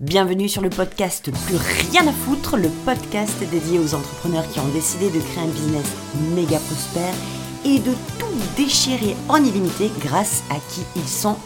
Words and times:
Bienvenue 0.00 0.48
sur 0.48 0.60
le 0.60 0.70
podcast 0.70 1.30
Plus 1.46 1.56
rien 1.56 2.04
à 2.08 2.12
foutre, 2.12 2.56
le 2.56 2.68
podcast 2.84 3.38
dédié 3.48 3.78
aux 3.78 3.94
entrepreneurs 3.94 4.48
qui 4.48 4.58
ont 4.58 4.68
décidé 4.72 5.08
de 5.08 5.20
créer 5.20 5.44
un 5.44 5.46
business 5.46 5.86
méga 6.34 6.58
prospère 6.58 7.14
et 7.64 7.78
de 7.78 7.92
tout 8.18 8.26
déchirer 8.56 9.14
en 9.28 9.36
illimité 9.36 9.92
grâce 10.00 10.42
à 10.50 10.56
qui 10.68 10.80
ils 10.96 11.08
sont 11.08 11.36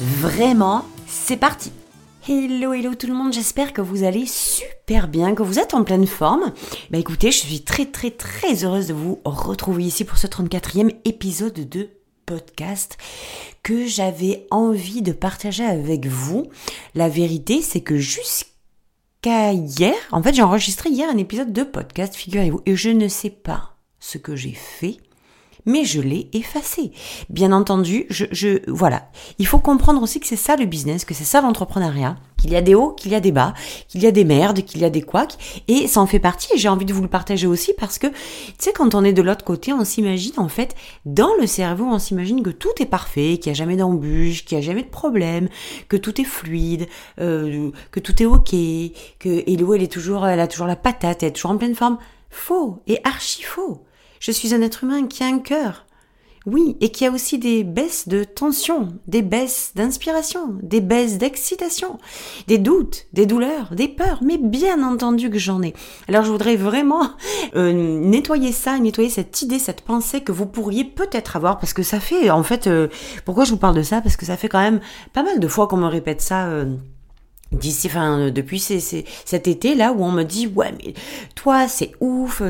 vraiment. 0.00 0.84
C'est 1.06 1.36
parti 1.36 1.70
Hello, 2.28 2.72
hello 2.72 2.96
tout 2.96 3.06
le 3.06 3.14
monde, 3.14 3.32
j'espère 3.32 3.72
que 3.72 3.80
vous 3.80 4.02
allez 4.02 4.26
super 4.26 5.06
bien, 5.06 5.36
que 5.36 5.44
vous 5.44 5.60
êtes 5.60 5.74
en 5.74 5.84
pleine 5.84 6.08
forme. 6.08 6.52
Bah 6.90 6.98
écoutez, 6.98 7.30
je 7.30 7.38
suis 7.38 7.62
très 7.62 7.86
très 7.86 8.10
très 8.10 8.64
heureuse 8.64 8.88
de 8.88 8.94
vous 8.94 9.20
retrouver 9.24 9.84
ici 9.84 10.04
pour 10.04 10.18
ce 10.18 10.26
34e 10.26 10.92
épisode 11.04 11.68
de 11.68 11.88
que 13.62 13.86
j'avais 13.86 14.46
envie 14.50 15.02
de 15.02 15.12
partager 15.12 15.64
avec 15.64 16.06
vous. 16.06 16.48
La 16.94 17.08
vérité, 17.08 17.62
c'est 17.62 17.80
que 17.80 17.98
jusqu'à 17.98 19.52
hier, 19.52 19.94
en 20.10 20.22
fait, 20.22 20.34
j'ai 20.34 20.42
enregistré 20.42 20.90
hier 20.90 21.08
un 21.08 21.18
épisode 21.18 21.52
de 21.52 21.62
podcast, 21.62 22.14
figurez-vous, 22.14 22.62
et 22.66 22.76
je 22.76 22.90
ne 22.90 23.08
sais 23.08 23.30
pas 23.30 23.76
ce 24.00 24.18
que 24.18 24.36
j'ai 24.36 24.54
fait 24.54 24.98
mais 25.66 25.84
je 25.84 26.00
l'ai 26.00 26.28
effacé. 26.32 26.92
Bien 27.28 27.52
entendu, 27.52 28.06
je, 28.10 28.26
je, 28.30 28.58
voilà. 28.68 29.10
Il 29.38 29.46
faut 29.46 29.58
comprendre 29.58 30.02
aussi 30.02 30.20
que 30.20 30.26
c'est 30.26 30.36
ça 30.36 30.56
le 30.56 30.66
business, 30.66 31.04
que 31.04 31.14
c'est 31.14 31.24
ça 31.24 31.40
l'entrepreneuriat, 31.40 32.16
qu'il 32.38 32.50
y 32.50 32.56
a 32.56 32.60
des 32.60 32.74
hauts, 32.74 32.90
qu'il 32.90 33.12
y 33.12 33.14
a 33.14 33.20
des 33.20 33.32
bas, 33.32 33.54
qu'il 33.88 34.02
y 34.02 34.06
a 34.06 34.10
des 34.10 34.24
merdes, 34.24 34.62
qu'il 34.62 34.80
y 34.80 34.84
a 34.84 34.90
des 34.90 35.02
couacs, 35.02 35.36
et 35.68 35.86
ça 35.86 36.00
en 36.00 36.06
fait 36.06 36.18
partie, 36.18 36.48
et 36.54 36.58
j'ai 36.58 36.68
envie 36.68 36.84
de 36.84 36.92
vous 36.92 37.02
le 37.02 37.08
partager 37.08 37.46
aussi 37.46 37.72
parce 37.78 37.98
que, 37.98 38.08
tu 38.08 38.14
sais, 38.58 38.72
quand 38.72 38.94
on 38.94 39.04
est 39.04 39.12
de 39.12 39.22
l'autre 39.22 39.44
côté, 39.44 39.72
on 39.72 39.84
s'imagine, 39.84 40.34
en 40.38 40.48
fait, 40.48 40.74
dans 41.04 41.34
le 41.40 41.46
cerveau, 41.46 41.84
on 41.84 41.98
s'imagine 41.98 42.42
que 42.42 42.50
tout 42.50 42.72
est 42.80 42.86
parfait, 42.86 43.38
qu'il 43.38 43.52
n'y 43.52 43.56
a 43.56 43.58
jamais 43.58 43.76
d'embûche, 43.76 44.44
qu'il 44.44 44.58
n'y 44.58 44.64
a 44.64 44.66
jamais 44.66 44.82
de 44.82 44.88
problème, 44.88 45.48
que 45.88 45.96
tout 45.96 46.20
est 46.20 46.24
fluide, 46.24 46.88
euh, 47.20 47.70
que 47.90 48.00
tout 48.00 48.20
est 48.22 48.26
ok, 48.26 48.50
que 49.18 49.48
Hello, 49.48 49.74
elle 49.74 49.82
est 49.82 49.92
toujours, 49.92 50.26
elle 50.26 50.40
a 50.40 50.48
toujours 50.48 50.66
la 50.66 50.76
patate, 50.76 51.22
elle 51.22 51.28
est 51.28 51.32
toujours 51.32 51.52
en 51.52 51.58
pleine 51.58 51.74
forme. 51.74 51.98
Faux, 52.30 52.78
et 52.86 52.98
archi 53.04 53.42
faux. 53.42 53.84
Je 54.22 54.30
suis 54.30 54.54
un 54.54 54.62
être 54.62 54.84
humain 54.84 55.08
qui 55.08 55.24
a 55.24 55.26
un 55.26 55.40
cœur. 55.40 55.84
Oui, 56.46 56.76
et 56.80 56.92
qui 56.92 57.04
a 57.04 57.10
aussi 57.10 57.38
des 57.38 57.64
baisses 57.64 58.06
de 58.06 58.22
tension, 58.22 58.90
des 59.08 59.20
baisses 59.20 59.72
d'inspiration, 59.74 60.58
des 60.62 60.80
baisses 60.80 61.18
d'excitation, 61.18 61.98
des 62.46 62.58
doutes, 62.58 63.06
des 63.12 63.26
douleurs, 63.26 63.74
des 63.74 63.88
peurs, 63.88 64.20
mais 64.22 64.38
bien 64.38 64.84
entendu 64.84 65.28
que 65.28 65.40
j'en 65.40 65.60
ai. 65.60 65.74
Alors 66.06 66.22
je 66.22 66.30
voudrais 66.30 66.54
vraiment 66.54 67.10
euh, 67.56 67.72
nettoyer 67.72 68.52
ça, 68.52 68.78
nettoyer 68.78 69.10
cette 69.10 69.42
idée, 69.42 69.58
cette 69.58 69.80
pensée 69.80 70.20
que 70.20 70.30
vous 70.30 70.46
pourriez 70.46 70.84
peut-être 70.84 71.34
avoir, 71.34 71.58
parce 71.58 71.72
que 71.72 71.82
ça 71.82 71.98
fait, 71.98 72.30
en 72.30 72.44
fait, 72.44 72.68
euh, 72.68 72.86
pourquoi 73.24 73.44
je 73.44 73.50
vous 73.50 73.56
parle 73.56 73.74
de 73.74 73.82
ça? 73.82 74.00
Parce 74.02 74.16
que 74.16 74.24
ça 74.24 74.36
fait 74.36 74.48
quand 74.48 74.62
même 74.62 74.80
pas 75.12 75.24
mal 75.24 75.40
de 75.40 75.48
fois 75.48 75.66
qu'on 75.66 75.78
me 75.78 75.88
répète 75.88 76.20
ça. 76.20 76.46
Euh, 76.46 76.76
d'ici 77.52 77.88
enfin 77.88 78.18
euh, 78.18 78.30
depuis 78.30 78.60
cet 78.60 79.48
été 79.48 79.74
là 79.74 79.92
où 79.92 80.02
on 80.04 80.10
me 80.10 80.22
dit 80.22 80.46
ouais 80.46 80.72
mais 80.78 80.94
toi 81.34 81.68
c'est 81.68 81.92
ouf 82.00 82.42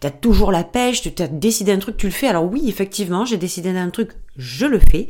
t'as 0.00 0.10
toujours 0.10 0.52
la 0.52 0.64
pêche 0.64 1.02
tu 1.02 1.10
décidé 1.30 1.72
un 1.72 1.78
truc 1.78 1.96
tu 1.96 2.06
le 2.06 2.12
fais. 2.12 2.28
Alors 2.28 2.50
oui 2.50 2.64
effectivement 2.68 3.24
j'ai 3.24 3.36
décidé 3.36 3.72
d'un 3.72 3.90
truc 3.90 4.10
je 4.36 4.66
le 4.66 4.78
fais 4.78 5.08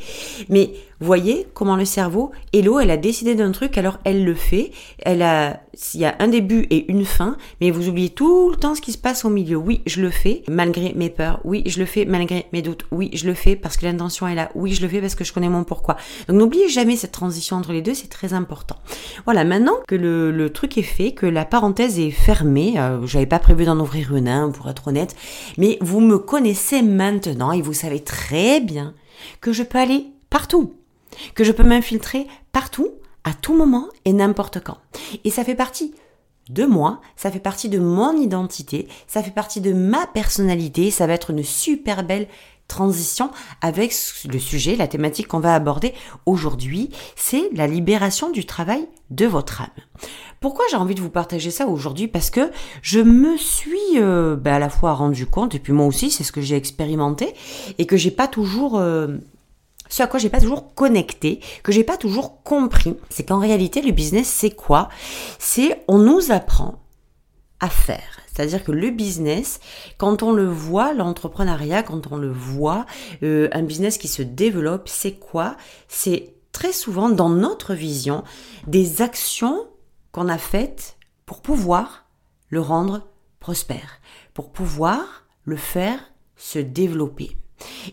mais 0.49 0.73
voyez 1.03 1.47
comment 1.53 1.77
le 1.77 1.85
cerveau, 1.85 2.31
Hello, 2.53 2.79
elle 2.79 2.91
a 2.91 2.97
décidé 2.97 3.35
d'un 3.35 3.53
truc, 3.53 3.77
alors 3.77 3.99
elle 4.05 4.25
le 4.25 4.35
fait. 4.35 4.71
Elle 5.01 5.23
a, 5.23 5.61
il 5.95 6.01
y 6.01 6.05
a 6.05 6.15
un 6.21 6.29
début 6.29 6.67
et 6.71 6.91
une 6.91 7.05
fin, 7.05 7.37
mais 7.61 7.71
vous 7.71 7.89
oubliez 7.89 8.11
tout 8.11 8.51
le 8.51 8.57
temps 8.57 8.75
ce 8.75 8.81
qui 8.81 8.93
se 8.93 8.99
passe 8.99 9.25
au 9.25 9.31
milieu. 9.31 9.57
Oui, 9.57 9.83
je 9.87 10.01
le 10.01 10.11
fais, 10.11 10.43
malgré 10.49 10.93
mes 10.95 11.11
peurs. 11.11 11.41
Oui, 11.45 11.63
je 11.67 11.79
le 11.79 11.87
fais, 11.87 12.05
malgré 12.05 12.47
mes 12.53 12.63
doutes. 12.63 12.85
Oui, 12.91 13.11
je 13.15 13.27
le 13.27 13.35
fais 13.35 13.57
parce 13.57 13.77
que 13.77 13.85
l'intention 13.85 14.29
est 14.29 14.35
là. 14.35 14.51
Oui, 14.55 14.73
je 14.73 14.83
le 14.83 14.89
fais 14.89 15.01
parce 15.01 15.15
que 15.15 15.25
je 15.25 15.33
connais 15.33 15.49
mon 15.49 15.65
pourquoi. 15.65 15.97
Donc 16.29 16.37
n'oubliez 16.37 16.69
jamais 16.69 16.97
cette 16.97 17.13
transition 17.13 17.57
entre 17.57 17.73
les 17.73 17.83
deux, 17.83 17.95
c'est 17.95 18.09
très 18.09 18.33
important. 18.33 18.77
Voilà, 19.25 19.45
maintenant 19.45 19.77
que 19.89 19.95
le, 19.95 20.31
le, 20.31 20.51
truc 20.51 20.79
est 20.79 20.83
fait, 20.83 21.13
que 21.13 21.27
la 21.27 21.45
parenthèse 21.45 21.99
est 21.99 22.11
fermée, 22.11 22.75
euh, 22.79 23.05
j'avais 23.07 23.27
pas 23.27 23.39
prévu 23.39 23.65
d'en 23.65 23.79
ouvrir 23.81 24.15
une, 24.15 24.29
hein, 24.29 24.51
pour 24.51 24.69
être 24.69 24.89
honnête, 24.89 25.17
mais 25.59 25.79
vous 25.81 26.01
me 26.01 26.19
connaissez 26.19 26.83
maintenant 26.83 27.53
et 27.53 27.63
vous 27.63 27.73
savez 27.73 28.01
très 28.01 28.61
bien 28.61 28.95
que 29.41 29.53
je 29.53 29.63
peux 29.63 29.79
aller 29.79 30.07
partout 30.31 30.75
que 31.35 31.45
je 31.45 31.53
peux 31.53 31.63
m'infiltrer 31.63 32.27
partout, 32.53 32.91
à 33.25 33.35
tout 33.35 33.55
moment 33.55 33.89
et 34.05 34.13
n'importe 34.13 34.63
quand. 34.63 34.79
Et 35.25 35.31
ça 35.31 35.45
fait 35.45 35.55
partie 35.55 35.95
de 36.49 36.65
moi, 36.65 37.01
ça 37.17 37.31
fait 37.31 37.39
partie 37.39 37.69
de 37.69 37.79
mon 37.79 38.17
identité, 38.17 38.89
ça 39.07 39.23
fait 39.23 39.31
partie 39.31 39.61
de 39.61 39.73
ma 39.73 40.07
personnalité, 40.09 40.91
ça 40.91 41.07
va 41.07 41.13
être 41.13 41.31
une 41.31 41.45
super 41.45 42.03
belle 42.03 42.27
transition 42.67 43.31
avec 43.61 43.95
le 44.25 44.39
sujet, 44.39 44.77
la 44.77 44.89
thématique 44.89 45.29
qu'on 45.29 45.41
va 45.41 45.55
aborder 45.55 45.95
aujourd'hui, 46.27 46.91
c'est 47.17 47.49
la 47.53 47.67
libération 47.67 48.31
du 48.31 48.45
travail 48.45 48.89
de 49.11 49.27
votre 49.27 49.61
âme. 49.61 49.69
Pourquoi 50.43 50.65
j'ai 50.71 50.77
envie 50.77 50.97
de 50.97 51.01
vous 51.01 51.09
partager 51.09 51.53
ça 51.53 51.67
aujourd'hui? 51.69 52.09
Parce 52.09 52.29
que 52.29 52.51
je 52.83 52.99
me 52.99 53.37
suis 53.37 53.79
euh, 53.97 54.37
ben, 54.37 54.55
à 54.55 54.59
la 54.59 54.69
fois 54.69 54.93
rendu 54.93 55.25
compte, 55.25 55.55
et 55.55 55.61
puis 55.61 55.73
moi 55.73 55.87
aussi 55.87 56.11
c'est 56.11 56.25
ce 56.25 56.33
que 56.33 56.41
j'ai 56.41 56.57
expérimenté, 56.57 57.33
et 57.79 57.87
que 57.87 57.97
j'ai 57.97 58.11
pas 58.11 58.27
toujours 58.27 58.77
euh, 58.77 59.19
ce 59.89 60.03
à 60.03 60.09
quoi 60.09 60.19
j'ai 60.19 60.31
pas 60.31 60.41
toujours 60.41 60.75
connecté, 60.75 61.41
que 61.63 61.71
j'ai 61.71 61.85
pas 61.85 61.97
toujours 61.97 62.43
compris, 62.43 62.97
c'est 63.09 63.25
qu'en 63.25 63.39
réalité, 63.39 63.83
le 63.83 63.93
business, 63.93 64.27
c'est 64.27 64.51
quoi? 64.51 64.89
C'est 65.39 65.85
on 65.87 65.99
nous 65.99 66.33
apprend 66.33 66.83
à 67.61 67.69
faire. 67.69 68.21
C'est-à-dire 68.27 68.65
que 68.65 68.73
le 68.73 68.91
business, 68.91 69.61
quand 69.99 70.25
on 70.25 70.33
le 70.33 70.49
voit, 70.49 70.93
l'entrepreneuriat, 70.95 71.85
quand 71.85 72.11
on 72.11 72.17
le 72.17 72.33
voit, 72.33 72.87
euh, 73.23 73.49
un 73.53 73.63
business 73.63 73.97
qui 73.99 74.09
se 74.09 74.23
développe, 74.23 74.89
c'est 74.89 75.13
quoi? 75.13 75.57
C'est 75.87 76.35
très 76.51 76.73
souvent 76.73 77.11
dans 77.11 77.29
notre 77.29 77.75
vision 77.75 78.25
des 78.67 79.03
actions 79.03 79.67
qu'on 80.13 80.29
a 80.29 80.39
faites 80.39 80.97
pour 81.27 81.41
pouvoir 81.41 82.07
le 82.51 82.61
rendre 82.61 83.03
prospère, 83.41 84.01
pour 84.35 84.53
pouvoir 84.53 85.25
le 85.45 85.57
faire 85.57 85.99
se 86.37 86.59
développer. 86.59 87.37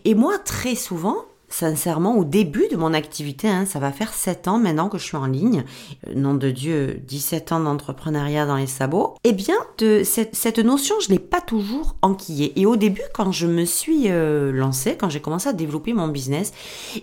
Et 0.04 0.14
moi, 0.14 0.38
très 0.38 0.74
souvent, 0.74 1.16
sincèrement, 1.48 2.16
au 2.16 2.24
début 2.24 2.68
de 2.70 2.76
mon 2.76 2.94
activité, 2.94 3.48
hein, 3.48 3.66
ça 3.66 3.78
va 3.78 3.92
faire 3.92 4.12
7 4.12 4.48
ans 4.48 4.58
maintenant 4.58 4.88
que 4.88 4.98
je 4.98 5.04
suis 5.04 5.16
en 5.16 5.26
ligne, 5.26 5.64
euh, 6.06 6.14
nom 6.14 6.34
de 6.34 6.50
Dieu, 6.50 7.00
17 7.06 7.52
ans 7.52 7.60
d'entrepreneuriat 7.60 8.46
dans 8.46 8.56
les 8.56 8.66
sabots, 8.66 9.16
eh 9.24 9.32
bien, 9.32 9.56
cette, 10.04 10.58
notion, 10.58 10.94
je 11.00 11.08
ne 11.08 11.14
l'ai 11.14 11.18
pas 11.18 11.40
toujours 11.40 11.96
enquillée. 12.02 12.58
Et 12.58 12.66
au 12.66 12.76
début, 12.76 13.02
quand 13.14 13.32
je 13.32 13.46
me 13.46 13.64
suis 13.64 14.04
euh, 14.06 14.52
lancée, 14.52 14.96
quand 14.96 15.10
j'ai 15.10 15.20
commencé 15.20 15.48
à 15.48 15.52
développer 15.52 15.92
mon 15.92 16.08
business, 16.08 16.52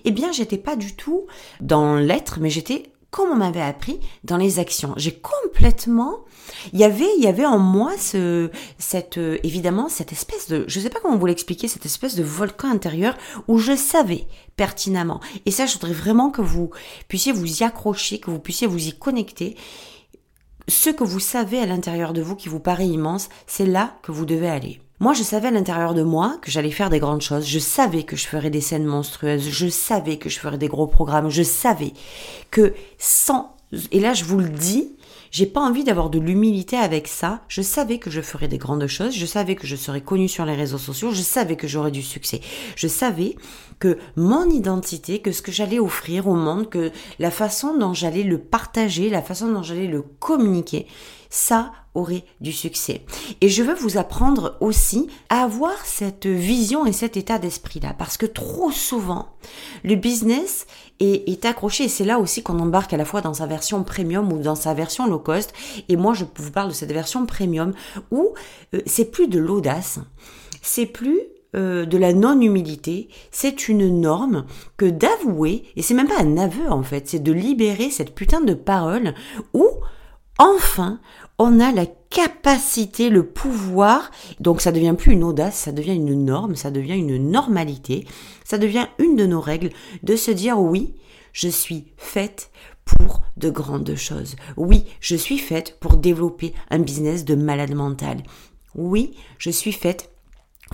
eh 0.04 0.12
bien, 0.12 0.32
j'étais 0.32 0.58
pas 0.58 0.76
du 0.76 0.96
tout 0.96 1.26
dans 1.60 1.96
l'être, 1.96 2.40
mais 2.40 2.50
j'étais 2.50 2.92
comme 3.12 3.30
on 3.30 3.36
m'avait 3.36 3.62
appris 3.62 4.00
dans 4.24 4.38
les 4.38 4.60
actions. 4.60 4.94
J'ai 4.98 5.14
complètement 5.14 6.26
il 6.74 6.80
y 6.80 6.84
avait 6.84 7.10
il 7.18 7.24
y 7.24 7.28
avait 7.28 7.46
en 7.46 7.60
moi 7.60 7.94
ce 7.98 8.50
cette 8.78 9.18
euh, 9.18 9.38
évidemment 9.44 9.90
cette 9.90 10.12
espèce 10.12 10.48
de 10.48 10.66
je 10.68 10.80
sais 10.80 10.90
pas 10.90 11.00
comment 11.02 11.18
vous 11.18 11.26
l'expliquer 11.26 11.68
cette 11.68 11.86
espèce 11.86 12.16
de 12.16 12.24
volcan 12.24 12.70
intérieur 12.70 13.18
où 13.48 13.58
je 13.58 13.76
savais 13.76 14.28
pertinemment. 14.56 15.20
Et 15.46 15.52
ça 15.52 15.66
je 15.66 15.74
voudrais 15.74 15.94
vraiment 15.94 16.30
que 16.30 16.42
vous 16.42 16.72
puissiez 17.08 17.32
vous 17.32 17.62
y 17.62 17.64
accrocher 17.64 18.20
que 18.20 18.32
vous 18.32 18.40
puissiez 18.40 18.68
vous 18.68 18.88
y 18.88 18.94
connecter. 18.94 19.58
Ce 20.70 20.90
que 20.90 21.04
vous 21.06 21.22
savez 21.22 21.60
à 21.60 21.66
l'intérieur 21.66 22.12
de 22.12 22.22
vous 22.22 22.36
qui 22.36 22.50
vous 22.50 22.60
paraît 22.60 22.88
immense 22.88 23.30
c'est 23.46 23.66
là 23.66 23.98
que 24.04 24.12
vous 24.12 24.26
devez 24.26 24.50
aller 24.50 24.82
moi, 25.00 25.14
je 25.14 25.22
savais 25.22 25.50
à 25.50 25.52
l'intérieur 25.52 25.94
de 25.94 26.02
moi 26.02 26.38
que 26.42 26.50
j'allais 26.50 26.72
faire 26.72 26.90
des 26.90 27.00
grandes 27.00 27.22
choses. 27.22 27.46
Je 27.46 27.60
savais 27.60 28.04
que 28.04 28.16
je 28.16 28.26
ferais 28.26 28.50
des 28.50 28.62
scènes 28.62 28.86
monstrueuses. 28.86 29.48
Je 29.48 29.68
savais 29.68 30.18
que 30.18 30.28
je 30.28 30.40
ferais 30.40 30.58
des 30.58 30.68
gros 30.68 30.88
programmes. 30.88 31.30
Je 31.30 31.44
savais 31.44 31.94
que 32.50 32.74
sans, 32.98 33.56
et 33.92 34.00
là, 34.00 34.16
je 34.16 34.24
vous 34.24 34.40
le 34.40 34.50
dis, 34.50 34.96
j'ai 35.30 35.46
pas 35.46 35.62
envie 35.62 35.84
d'avoir 35.84 36.10
de 36.10 36.18
l'humilité 36.20 36.78
avec 36.78 37.08
ça. 37.08 37.42
Je 37.48 37.62
savais 37.62 38.00
que 38.00 38.10
je 38.10 38.22
ferais 38.22 38.48
des 38.48 38.58
grandes 38.58 38.88
choses. 38.88 39.14
Je 39.14 39.26
savais 39.28 39.54
que 39.54 39.68
je 39.68 39.76
serais 39.76 40.02
connue 40.02 40.30
sur 40.30 40.46
les 40.46 40.56
réseaux 40.56 40.80
sociaux. 40.80 41.12
Je 41.12 41.22
savais 41.22 41.58
que 41.58 41.68
j'aurais 41.68 41.92
du 41.92 42.02
succès. 42.02 42.42
Je 42.76 42.88
savais 42.88 43.36
que 43.78 44.00
mon 44.16 44.50
identité, 44.50 45.20
que 45.20 45.32
ce 45.32 45.44
que 45.44 45.52
j'allais 45.52 45.78
offrir 45.78 46.28
au 46.28 46.34
monde, 46.34 46.70
que 46.70 46.92
la 47.20 47.30
façon 47.30 47.78
dont 47.78 47.94
j'allais 47.94 48.24
le 48.24 48.40
partager, 48.40 49.10
la 49.12 49.22
façon 49.22 49.52
dont 49.52 49.62
j'allais 49.62 49.86
le 49.86 50.02
communiquer, 50.02 50.88
ça 51.30 51.72
aurait 51.98 52.24
du 52.42 52.52
succès. 52.52 53.02
Et 53.42 53.50
je 53.50 53.64
veux 53.64 53.74
vous 53.74 53.98
apprendre 53.98 54.56
aussi 54.62 55.08
à 55.30 55.44
avoir 55.44 55.86
cette 55.86 56.28
vision 56.28 56.86
et 56.86 56.94
cet 56.94 57.18
état 57.18 57.40
d'esprit-là, 57.40 57.96
parce 57.98 58.18
que 58.18 58.26
trop 58.26 58.72
souvent, 58.72 59.30
le 59.84 59.96
business 59.96 60.68
est, 61.00 61.46
accroché, 61.46 61.86
et 61.86 61.90
c'est 61.90 62.06
là 62.06 62.20
aussi 62.20 62.44
qu'on 62.44 62.60
embarque 62.60 62.94
à 62.94 62.98
la 62.98 63.06
fois 63.06 63.22
dans 63.22 63.34
sa 63.34 63.46
version 63.46 63.84
premium 63.84 64.32
ou 64.32 64.40
dans 64.40 64.56
sa 64.56 64.74
version 64.74 65.08
low 65.08 65.20
cost, 65.20 65.54
et 65.90 65.96
moi 65.96 66.14
je 66.14 66.26
vous 66.36 66.52
parle 66.52 66.70
de 66.70 66.74
cette 66.74 66.92
version 66.92 67.26
premium 67.26 67.74
où 68.12 68.34
euh, 68.74 68.82
c'est 68.86 69.12
plus 69.12 69.28
de 69.28 69.40
l'audace, 69.40 70.00
c'est 70.62 70.86
plus 70.86 71.20
euh, 71.56 71.86
de 71.86 71.98
la 71.98 72.14
non-humilité, 72.14 73.10
c'est 73.32 73.70
une 73.70 74.02
norme 74.02 74.46
que 74.76 74.86
d'avouer, 74.86 75.64
et 75.76 75.82
c'est 75.82 75.94
même 75.94 76.08
pas 76.08 76.22
un 76.22 76.38
aveu 76.38 76.70
en 76.70 76.84
fait, 76.84 77.08
c'est 77.08 77.24
de 77.24 77.32
libérer 77.32 77.90
cette 77.90 78.14
putain 78.14 78.42
de 78.42 78.54
parole 78.54 79.14
où 79.54 79.66
enfin 80.38 81.00
on 81.40 81.60
a 81.60 81.72
la 81.72 81.86
capacité, 81.86 83.10
le 83.10 83.26
pouvoir, 83.26 84.10
donc 84.40 84.62
ça 84.62 84.72
devient 84.72 84.96
plus 84.98 85.14
une 85.14 85.24
audace, 85.24 85.56
ça 85.56 85.72
devient 85.72 85.96
une 85.96 86.26
norme, 86.26 86.56
ça 86.56 86.72
devient 86.72 86.96
une 86.96 87.30
normalité, 87.30 88.08
ça 88.44 88.58
devient 88.58 88.88
une 88.98 89.16
de 89.16 89.26
nos 89.26 89.42
règles 89.42 89.70
de 90.04 90.16
se 90.16 90.32
dire 90.32 90.60
oui, 90.60 90.96
je 91.34 91.48
suis 91.48 91.86
faite 91.98 92.50
pour 92.86 93.22
de 93.36 93.50
grandes 93.50 93.96
choses. 93.96 94.36
Oui, 94.56 94.86
je 95.00 95.16
suis 95.16 95.38
faite 95.38 95.78
pour 95.80 95.98
développer 95.98 96.54
un 96.72 96.80
business 96.80 97.26
de 97.26 97.36
malade 97.36 97.76
mental. 97.76 98.24
Oui, 98.74 99.16
je 99.38 99.52
suis 99.52 99.74
faite 99.74 100.10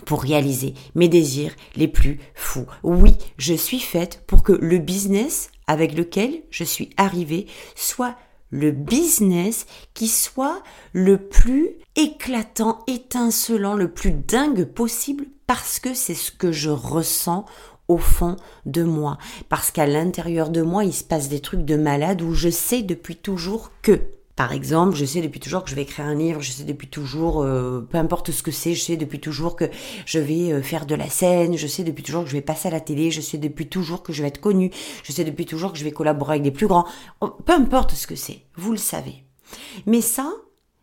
pour 0.06 0.22
réaliser 0.22 0.74
mes 0.96 1.08
désirs 1.08 1.54
les 1.76 1.88
plus 1.88 2.20
fous. 2.36 2.68
Oui, 2.84 3.16
je 3.38 3.54
suis 3.54 3.80
faite 3.80 4.24
pour 4.28 4.44
que 4.44 4.54
le 4.54 4.78
business 4.78 5.50
avec 5.68 5.94
lequel 5.96 6.44
je 6.50 6.64
suis 6.64 6.90
arrivée 6.98 7.48
soit 7.76 8.16
le 8.54 8.70
business 8.70 9.66
qui 9.96 10.08
soit 10.08 10.62
le 10.94 11.18
plus 11.18 11.72
éclatant, 11.96 12.84
étincelant, 12.86 13.74
le 13.74 13.92
plus 13.92 14.12
dingue 14.12 14.66
possible 14.66 15.26
parce 15.48 15.80
que 15.80 15.96
c'est 15.96 16.14
ce 16.14 16.32
que 16.32 16.52
je 16.52 16.70
ressens 16.70 17.46
au 17.88 17.98
fond 17.98 18.36
de 18.68 18.84
moi. 18.84 19.18
Parce 19.50 19.72
qu'à 19.72 19.88
l'intérieur 19.88 20.50
de 20.52 20.62
moi, 20.62 20.86
il 20.86 20.94
se 20.94 21.04
passe 21.04 21.30
des 21.30 21.40
trucs 21.40 21.66
de 21.66 21.76
malade 21.76 22.22
où 22.22 22.36
je 22.36 22.50
sais 22.50 22.84
depuis 22.84 23.16
toujours 23.16 23.72
que 23.82 24.00
par 24.36 24.52
exemple, 24.52 24.96
je 24.96 25.06
sais 25.06 25.22
depuis 25.22 25.40
toujours 25.40 25.64
que 25.64 25.70
je 25.70 25.76
vais 25.76 25.84
écrire 25.84 26.06
un 26.06 26.16
livre, 26.16 26.42
je 26.42 26.52
sais 26.52 26.64
depuis 26.64 26.88
toujours, 26.88 27.44
euh, 27.44 27.88
peu 27.88 27.98
importe 28.00 28.32
ce 28.32 28.42
que 28.42 28.50
c'est, 28.52 28.74
je 28.74 28.82
sais 28.82 28.98
depuis 28.98 29.20
toujours 29.20 29.56
que 29.56 29.66
je 30.06 30.18
vais 30.18 30.52
euh, 30.52 30.62
faire 30.64 30.88
de 30.88 30.96
la 30.96 31.08
scène, 31.08 31.56
je 31.56 31.68
sais 31.68 31.84
depuis 31.84 32.04
toujours 32.04 32.24
que 32.24 32.30
je 32.30 32.36
vais 32.36 32.42
passer 32.42 32.68
à 32.68 32.72
la 32.72 32.80
télé, 32.80 33.12
je 33.12 33.22
sais 33.22 33.38
depuis 33.38 33.68
toujours 33.68 34.02
que 34.02 34.12
je 34.12 34.24
vais 34.24 34.30
être 34.30 34.42
connue, 34.42 34.72
je 35.04 35.12
sais 35.12 35.24
depuis 35.24 35.46
toujours 35.46 35.72
que 35.72 35.78
je 35.78 35.84
vais 35.84 35.92
collaborer 35.92 36.34
avec 36.34 36.44
des 36.44 36.52
plus 36.52 36.66
grands, 36.66 36.86
oh, 37.22 37.28
peu 37.46 37.54
importe 37.54 37.92
ce 37.92 38.08
que 38.08 38.16
c'est, 38.16 38.42
vous 38.56 38.72
le 38.72 38.78
savez. 38.78 39.24
Mais 39.86 40.02
ça, 40.02 40.32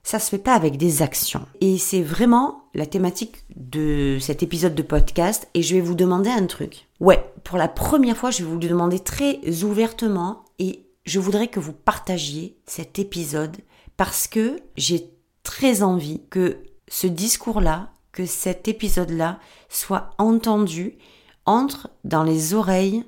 ça 0.05 0.21
se 0.21 0.31
fait 0.31 0.39
pas 0.39 0.55
avec 0.55 0.77
des 0.77 1.03
actions. 1.03 1.47
Et 1.61 1.77
c'est 1.77 2.03
vraiment 2.03 2.69
la 2.75 2.87
thématique 2.87 3.45
de 3.57 4.19
cet 4.21 4.45
épisode 4.45 4.77
de 4.77 4.83
podcast 4.83 5.49
et 5.55 5.63
je 5.63 5.75
vais 5.75 5.81
vous 5.81 5.97
demander 5.97 6.31
un 6.31 6.47
truc. 6.47 6.87
Ouais, 7.01 7.33
pour 7.43 7.59
la 7.59 7.69
première 7.69 8.17
fois, 8.17 8.31
je 8.31 8.45
vais 8.45 8.49
vous 8.49 8.59
le 8.59 8.69
demander 8.69 9.01
très 9.01 9.41
ouvertement 9.65 10.45
et 10.61 10.87
je 11.11 11.19
voudrais 11.19 11.49
que 11.49 11.59
vous 11.59 11.73
partagiez 11.73 12.57
cet 12.67 13.01
épisode 13.01 13.57
parce 13.97 14.29
que 14.29 14.61
j'ai 14.77 15.11
très 15.43 15.83
envie 15.83 16.23
que 16.31 16.59
ce 16.87 17.09
discours-là, 17.09 17.91
que 18.13 18.27
cet 18.27 18.69
épisode-là 18.69 19.41
soit 19.69 20.11
entendu, 20.19 20.99
entre 21.47 21.91
dans 22.05 22.23
les 22.23 22.55
oreilles 22.55 23.03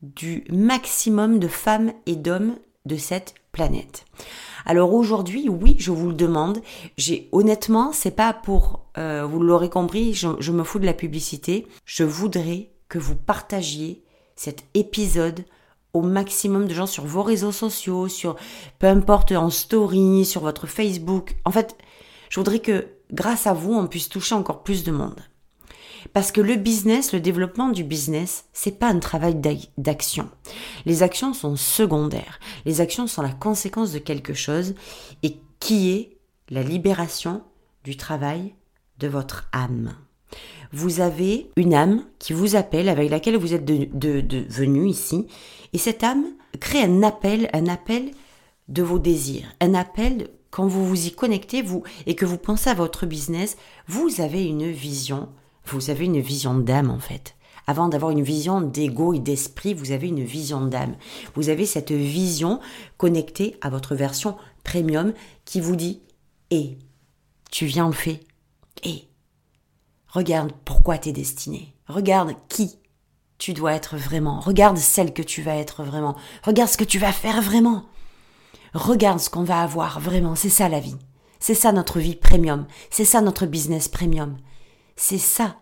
du 0.00 0.44
maximum 0.48 1.40
de 1.40 1.48
femmes 1.48 1.92
et 2.06 2.14
d'hommes 2.14 2.56
de 2.84 2.96
cette 2.96 3.34
planète. 3.50 4.04
Alors 4.64 4.94
aujourd'hui, 4.94 5.48
oui, 5.48 5.74
je 5.80 5.90
vous 5.90 6.10
le 6.10 6.14
demande. 6.14 6.62
J'ai 6.98 7.28
honnêtement, 7.32 7.92
c'est 7.92 8.14
pas 8.14 8.32
pour, 8.32 8.86
euh, 8.96 9.26
vous 9.26 9.40
l'aurez 9.40 9.70
compris, 9.70 10.14
je, 10.14 10.28
je 10.38 10.52
me 10.52 10.62
fous 10.62 10.78
de 10.78 10.86
la 10.86 10.94
publicité. 10.94 11.66
Je 11.84 12.04
voudrais 12.04 12.70
que 12.88 13.00
vous 13.00 13.16
partagiez 13.16 14.04
cet 14.36 14.62
épisode 14.74 15.44
au 15.92 16.02
maximum 16.02 16.66
de 16.66 16.74
gens 16.74 16.86
sur 16.86 17.04
vos 17.04 17.22
réseaux 17.22 17.52
sociaux, 17.52 18.08
sur 18.08 18.36
peu 18.78 18.86
importe 18.86 19.32
en 19.32 19.50
story, 19.50 20.24
sur 20.24 20.42
votre 20.42 20.66
Facebook. 20.66 21.36
En 21.44 21.50
fait, 21.50 21.76
je 22.28 22.38
voudrais 22.38 22.60
que 22.60 22.86
grâce 23.12 23.46
à 23.46 23.52
vous, 23.52 23.74
on 23.74 23.86
puisse 23.86 24.08
toucher 24.08 24.34
encore 24.34 24.62
plus 24.62 24.84
de 24.84 24.92
monde. 24.92 25.20
Parce 26.12 26.32
que 26.32 26.40
le 26.40 26.56
business, 26.56 27.12
le 27.12 27.20
développement 27.20 27.68
du 27.68 27.84
business, 27.84 28.46
c'est 28.52 28.78
pas 28.78 28.88
un 28.88 28.98
travail 28.98 29.36
d'action. 29.76 30.30
Les 30.86 31.02
actions 31.02 31.34
sont 31.34 31.56
secondaires. 31.56 32.40
Les 32.64 32.80
actions 32.80 33.06
sont 33.06 33.22
la 33.22 33.32
conséquence 33.32 33.92
de 33.92 33.98
quelque 33.98 34.34
chose 34.34 34.74
et 35.22 35.36
qui 35.58 35.90
est 35.90 36.18
la 36.48 36.62
libération 36.62 37.42
du 37.84 37.96
travail 37.96 38.54
de 38.98 39.08
votre 39.08 39.48
âme 39.52 39.94
vous 40.72 41.00
avez 41.00 41.50
une 41.56 41.74
âme 41.74 42.04
qui 42.18 42.32
vous 42.32 42.56
appelle, 42.56 42.88
avec 42.88 43.10
laquelle 43.10 43.36
vous 43.36 43.54
êtes 43.54 43.64
de, 43.64 44.46
venu 44.48 44.88
ici, 44.88 45.26
et 45.72 45.78
cette 45.78 46.04
âme 46.04 46.24
crée 46.60 46.82
un 46.82 47.02
appel, 47.02 47.48
un 47.52 47.66
appel 47.66 48.10
de 48.68 48.82
vos 48.82 48.98
désirs, 48.98 49.52
un 49.60 49.74
appel 49.74 50.28
quand 50.50 50.66
vous 50.66 50.86
vous 50.86 51.06
y 51.06 51.12
connectez, 51.12 51.62
vous 51.62 51.82
et 52.06 52.14
que 52.14 52.26
vous 52.26 52.38
pensez 52.38 52.70
à 52.70 52.74
votre 52.74 53.06
business, 53.06 53.56
vous 53.86 54.20
avez 54.20 54.44
une 54.44 54.70
vision, 54.70 55.28
vous 55.66 55.90
avez 55.90 56.06
une 56.06 56.20
vision 56.20 56.54
d'âme 56.58 56.90
en 56.90 56.98
fait. 56.98 57.36
Avant 57.66 57.88
d'avoir 57.88 58.10
une 58.10 58.22
vision 58.22 58.60
d'ego 58.60 59.14
et 59.14 59.20
d'esprit, 59.20 59.74
vous 59.74 59.92
avez 59.92 60.08
une 60.08 60.24
vision 60.24 60.66
d'âme. 60.66 60.96
Vous 61.36 61.50
avez 61.50 61.66
cette 61.66 61.92
vision 61.92 62.58
connectée 62.96 63.56
à 63.60 63.70
votre 63.70 63.94
version 63.94 64.36
premium 64.64 65.12
qui 65.44 65.60
vous 65.60 65.76
dit 65.76 66.00
"Et 66.50 66.78
tu 67.50 67.66
viens 67.66 67.86
le 67.86 67.92
fait. 67.92 68.20
Et 68.82 69.04
Regarde 70.12 70.52
pourquoi 70.64 70.98
t'es 70.98 71.12
destiné. 71.12 71.74
Regarde 71.86 72.34
qui 72.48 72.78
tu 73.38 73.54
dois 73.54 73.72
être 73.72 73.96
vraiment. 73.96 74.40
Regarde 74.40 74.76
celle 74.76 75.14
que 75.14 75.22
tu 75.22 75.40
vas 75.42 75.56
être 75.56 75.82
vraiment. 75.82 76.16
Regarde 76.44 76.70
ce 76.70 76.76
que 76.76 76.84
tu 76.84 76.98
vas 76.98 77.12
faire 77.12 77.40
vraiment. 77.40 77.84
Regarde 78.74 79.18
ce 79.18 79.30
qu'on 79.30 79.44
va 79.44 79.62
avoir 79.62 79.98
vraiment. 79.98 80.34
C'est 80.34 80.50
ça 80.50 80.68
la 80.68 80.80
vie. 80.80 80.96
C'est 81.38 81.54
ça 81.54 81.72
notre 81.72 81.98
vie 81.98 82.16
premium. 82.16 82.66
C'est 82.90 83.04
ça 83.04 83.20
notre 83.22 83.46
business 83.46 83.88
premium. 83.88 84.36
C'est 84.96 85.18
ça. 85.18 85.56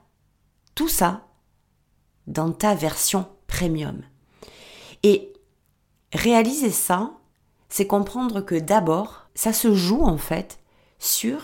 Tout 0.74 0.88
ça 0.88 1.28
dans 2.26 2.52
ta 2.52 2.74
version 2.74 3.26
premium. 3.46 4.02
Et 5.02 5.32
réaliser 6.12 6.70
ça, 6.70 7.12
c'est 7.68 7.86
comprendre 7.86 8.40
que 8.40 8.56
d'abord, 8.56 9.28
ça 9.34 9.52
se 9.52 9.74
joue 9.74 10.02
en 10.02 10.18
fait 10.18 10.58
sur 10.98 11.40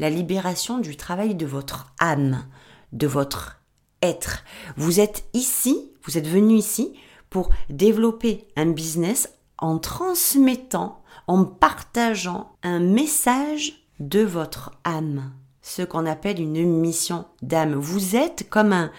la 0.00 0.10
libération 0.10 0.78
du 0.78 0.96
travail 0.96 1.36
de 1.36 1.46
votre 1.46 1.92
âme, 2.00 2.44
de 2.92 3.06
votre 3.06 3.60
être. 4.02 4.44
Vous 4.76 4.98
êtes 4.98 5.24
ici, 5.34 5.92
vous 6.04 6.16
êtes 6.16 6.26
venu 6.26 6.54
ici 6.54 6.94
pour 7.28 7.50
développer 7.68 8.48
un 8.56 8.66
business 8.66 9.32
en 9.58 9.78
transmettant, 9.78 11.02
en 11.26 11.44
partageant 11.44 12.56
un 12.62 12.80
message 12.80 13.86
de 14.00 14.20
votre 14.20 14.72
âme, 14.84 15.32
ce 15.60 15.82
qu'on 15.82 16.06
appelle 16.06 16.40
une 16.40 16.80
mission 16.80 17.26
d'âme. 17.42 17.74
Vous 17.74 18.16
êtes 18.16 18.48
comme 18.48 18.72
un 18.72 18.90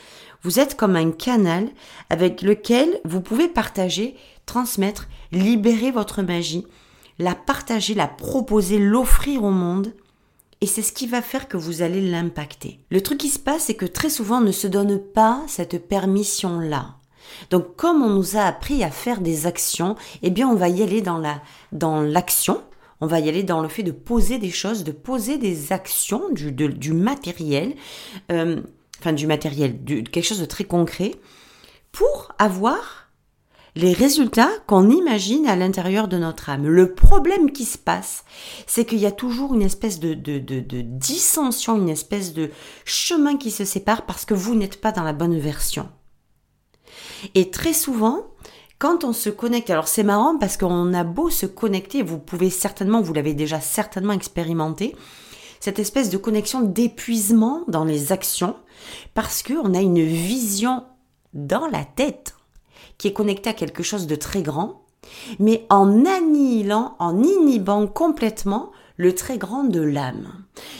vous 0.43 0.59
êtes 0.59 0.75
comme 0.75 0.95
un 0.95 1.11
canal 1.11 1.69
avec 2.09 2.41
lequel 2.41 2.99
vous 3.05 3.21
pouvez 3.21 3.47
partager, 3.47 4.15
transmettre, 4.47 5.07
libérer 5.31 5.91
votre 5.91 6.23
magie, 6.23 6.65
la 7.19 7.35
partager, 7.35 7.93
la 7.93 8.07
proposer, 8.07 8.79
l'offrir 8.79 9.43
au 9.43 9.51
monde 9.51 9.93
et 10.61 10.67
c'est 10.67 10.83
ce 10.83 10.93
qui 10.93 11.07
va 11.07 11.21
faire 11.21 11.47
que 11.47 11.57
vous 11.57 11.81
allez 11.81 12.01
l'impacter. 12.01 12.79
Le 12.91 13.01
truc 13.01 13.17
qui 13.17 13.29
se 13.29 13.39
passe, 13.39 13.63
c'est 13.63 13.73
que 13.73 13.85
très 13.85 14.09
souvent 14.09 14.37
on 14.37 14.45
ne 14.45 14.51
se 14.51 14.67
donne 14.67 14.99
pas 14.99 15.41
cette 15.47 15.87
permission-là. 15.87 16.95
Donc 17.49 17.75
comme 17.75 18.03
on 18.03 18.09
nous 18.09 18.37
a 18.37 18.41
appris 18.41 18.83
à 18.83 18.91
faire 18.91 19.21
des 19.21 19.47
actions, 19.47 19.95
eh 20.21 20.29
bien 20.29 20.47
on 20.47 20.55
va 20.55 20.69
y 20.69 20.83
aller 20.83 21.01
dans 21.01 21.17
la 21.17 21.41
dans 21.71 22.01
l'action, 22.01 22.61
on 22.99 23.07
va 23.07 23.19
y 23.19 23.27
aller 23.27 23.43
dans 23.43 23.61
le 23.61 23.69
fait 23.69 23.83
de 23.83 23.91
poser 23.91 24.37
des 24.37 24.51
choses, 24.51 24.83
de 24.83 24.91
poser 24.91 25.37
des 25.37 25.73
actions, 25.73 26.29
du, 26.31 26.51
du 26.51 26.93
matériel, 26.93 27.73
euh, 28.31 28.61
enfin 28.99 29.13
du 29.13 29.25
matériel, 29.25 29.79
quelque 29.83 30.21
chose 30.21 30.39
de 30.39 30.45
très 30.45 30.65
concret, 30.65 31.15
pour 31.91 32.31
avoir 32.37 33.00
les 33.75 33.93
résultats 33.93 34.49
qu'on 34.67 34.89
imagine 34.89 35.47
à 35.47 35.55
l'intérieur 35.55 36.07
de 36.07 36.17
notre 36.17 36.49
âme. 36.49 36.67
Le 36.67 36.93
problème 36.93 37.51
qui 37.51 37.65
se 37.65 37.77
passe, 37.77 38.23
c'est 38.67 38.85
qu'il 38.85 38.99
y 38.99 39.05
a 39.05 39.11
toujours 39.11 39.53
une 39.53 39.61
espèce 39.61 39.99
de, 39.99 40.13
dissension, 40.13 41.77
une 41.77 41.89
espèce 41.89 42.33
de 42.33 42.49
chemin 42.83 43.37
qui 43.37 43.51
se 43.51 43.65
sépare 43.65 44.05
parce 44.05 44.25
que 44.25 44.33
vous 44.33 44.55
n'êtes 44.55 44.81
pas 44.81 44.91
dans 44.91 45.03
la 45.03 45.13
bonne 45.13 45.39
version. 45.39 45.89
Et 47.35 47.49
très 47.49 47.73
souvent, 47.73 48.25
quand 48.77 49.03
on 49.03 49.13
se 49.13 49.29
connecte, 49.29 49.69
alors 49.69 49.87
c'est 49.87 50.03
marrant 50.03 50.37
parce 50.37 50.57
qu'on 50.57 50.93
a 50.93 51.03
beau 51.03 51.29
se 51.29 51.45
connecter, 51.45 52.01
vous 52.01 52.17
pouvez 52.17 52.49
certainement, 52.49 53.01
vous 53.01 53.13
l'avez 53.13 53.33
déjà 53.33 53.61
certainement 53.61 54.13
expérimenté, 54.13 54.95
cette 55.59 55.79
espèce 55.79 56.09
de 56.09 56.17
connexion 56.17 56.61
d'épuisement 56.61 57.63
dans 57.67 57.85
les 57.85 58.11
actions 58.11 58.55
parce 59.13 59.43
qu'on 59.43 59.75
a 59.75 59.79
une 59.79 60.03
vision 60.03 60.83
dans 61.33 61.67
la 61.67 61.85
tête 61.85 62.33
qui 63.01 63.07
est 63.07 63.13
connecté 63.13 63.49
à 63.49 63.53
quelque 63.53 63.81
chose 63.81 64.05
de 64.05 64.13
très 64.13 64.43
grand, 64.43 64.83
mais 65.39 65.65
en 65.71 66.05
annihilant, 66.05 66.93
en 66.99 67.17
inhibant 67.23 67.87
complètement 67.87 68.71
le 68.95 69.15
très 69.15 69.39
grand 69.39 69.63
de 69.63 69.81
l'âme. 69.81 70.27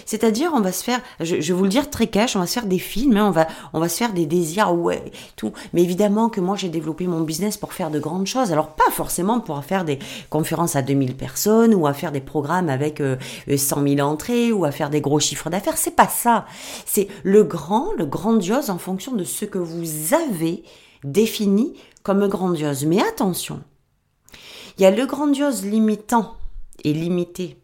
C'est-à-dire, 0.06 0.52
on 0.54 0.60
va 0.60 0.72
se 0.72 0.84
faire, 0.84 1.02
je, 1.20 1.38
vais 1.38 1.54
vous 1.54 1.64
le 1.64 1.70
dire 1.70 1.90
très 1.90 2.06
cash, 2.06 2.36
on 2.36 2.40
va 2.40 2.46
se 2.46 2.54
faire 2.54 2.68
des 2.68 2.78
films, 2.78 3.18
hein, 3.18 3.26
on 3.26 3.32
va, 3.32 3.48
on 3.74 3.80
va 3.80 3.90
se 3.90 3.98
faire 3.98 4.14
des 4.14 4.28
désirs, 4.28 4.72
ouais, 4.72 5.12
tout. 5.36 5.52
Mais 5.74 5.82
évidemment 5.82 6.30
que 6.30 6.40
moi, 6.40 6.56
j'ai 6.56 6.70
développé 6.70 7.08
mon 7.08 7.22
business 7.22 7.58
pour 7.58 7.74
faire 7.74 7.90
de 7.90 7.98
grandes 7.98 8.28
choses. 8.28 8.52
Alors, 8.52 8.68
pas 8.68 8.92
forcément 8.92 9.40
pour 9.40 9.64
faire 9.64 9.84
des 9.84 9.98
conférences 10.30 10.76
à 10.76 10.84
2000 10.84 11.16
personnes 11.16 11.74
ou 11.74 11.88
à 11.88 11.94
faire 11.96 12.12
des 12.12 12.22
programmes 12.22 12.70
avec 12.70 13.00
100 13.00 13.04
euh, 13.04 13.18
000 13.48 14.00
euh, 14.00 14.04
entrées 14.04 14.52
ou 14.52 14.64
à 14.64 14.70
faire 14.72 14.92
des 14.92 15.02
gros 15.02 15.20
chiffres 15.20 15.50
d'affaires. 15.50 15.78
C'est 15.78 15.96
pas 15.96 16.08
ça. 16.08 16.46
C'est 16.86 17.08
le 17.24 17.44
grand, 17.44 17.94
le 17.98 18.06
grandiose 18.06 18.70
en 18.70 18.78
fonction 18.78 19.14
de 19.14 19.24
ce 19.24 19.46
que 19.46 19.58
vous 19.58 20.14
avez 20.14 20.62
défini 21.04 21.74
comme 22.04 22.28
grandiose. 22.28 22.86
Mais 22.86 23.02
attention, 23.02 23.62
il 24.78 24.84
y 24.84 24.86
a 24.86 24.92
le 24.92 25.06
grandiose 25.06 25.66
limitant 25.66 26.36
et 26.84 26.94
limité 26.94 27.58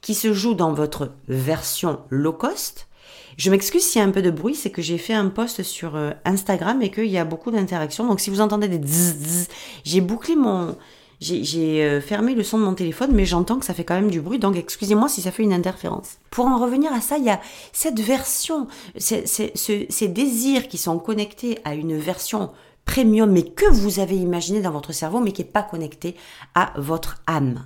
qui 0.00 0.14
se 0.14 0.32
joue 0.32 0.54
dans 0.54 0.72
votre 0.72 1.12
version 1.28 2.00
low 2.10 2.32
cost. 2.32 2.88
Je 3.36 3.50
m'excuse 3.50 3.82
s'il 3.82 4.00
y 4.00 4.04
a 4.04 4.06
un 4.06 4.10
peu 4.10 4.22
de 4.22 4.30
bruit, 4.30 4.54
c'est 4.54 4.70
que 4.70 4.82
j'ai 4.82 4.98
fait 4.98 5.14
un 5.14 5.28
post 5.28 5.62
sur 5.62 5.96
euh, 5.96 6.10
Instagram 6.24 6.82
et 6.82 6.90
qu'il 6.90 7.06
y 7.06 7.18
a 7.18 7.24
beaucoup 7.24 7.50
d'interactions. 7.50 8.06
Donc 8.06 8.20
si 8.20 8.30
vous 8.30 8.40
entendez 8.40 8.68
des 8.68 8.80
zzz, 8.86 9.48
j'ai 9.84 10.00
bouclé 10.00 10.36
mon 10.36 10.76
J'ai 11.20 11.84
euh, 11.84 12.00
fermé 12.00 12.34
le 12.34 12.42
son 12.42 12.58
de 12.58 12.64
mon 12.64 12.74
téléphone, 12.74 13.10
mais 13.12 13.26
j'entends 13.26 13.58
que 13.58 13.66
ça 13.66 13.74
fait 13.74 13.84
quand 13.84 13.94
même 13.94 14.10
du 14.10 14.22
bruit, 14.22 14.38
donc 14.38 14.56
excusez-moi 14.56 15.08
si 15.08 15.20
ça 15.20 15.30
fait 15.30 15.42
une 15.42 15.52
interférence. 15.52 16.16
Pour 16.30 16.46
en 16.46 16.58
revenir 16.58 16.92
à 16.94 17.02
ça, 17.02 17.18
il 17.18 17.24
y 17.24 17.30
a 17.30 17.40
cette 17.72 18.00
version, 18.00 18.68
ces 18.96 20.08
désirs 20.08 20.66
qui 20.68 20.78
sont 20.78 20.98
connectés 20.98 21.58
à 21.64 21.74
une 21.74 21.98
version 21.98 22.50
premium, 22.90 23.30
mais 23.30 23.44
que 23.44 23.70
vous 23.70 24.00
avez 24.00 24.16
imaginé 24.16 24.60
dans 24.60 24.72
votre 24.72 24.92
cerveau, 24.92 25.20
mais 25.20 25.30
qui 25.30 25.42
n'est 25.42 25.48
pas 25.48 25.62
connecté 25.62 26.16
à 26.56 26.72
votre 26.76 27.22
âme. 27.28 27.64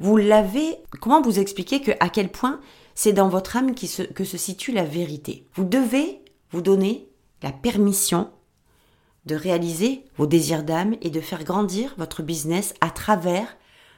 Vous 0.00 0.16
l'avez, 0.16 0.78
comment 1.00 1.22
vous 1.22 1.38
expliquer 1.38 1.80
que 1.80 1.92
à 2.00 2.08
quel 2.08 2.28
point 2.28 2.60
c'est 2.96 3.12
dans 3.12 3.28
votre 3.28 3.56
âme 3.56 3.72
que 3.74 4.24
se 4.24 4.36
situe 4.36 4.72
la 4.72 4.84
vérité? 4.84 5.46
Vous 5.54 5.62
devez 5.62 6.20
vous 6.50 6.60
donner 6.60 7.08
la 7.44 7.52
permission 7.52 8.30
de 9.26 9.36
réaliser 9.36 10.04
vos 10.16 10.26
désirs 10.26 10.64
d'âme 10.64 10.96
et 11.02 11.10
de 11.10 11.20
faire 11.20 11.44
grandir 11.44 11.94
votre 11.96 12.24
business 12.24 12.74
à 12.80 12.90
travers 12.90 13.56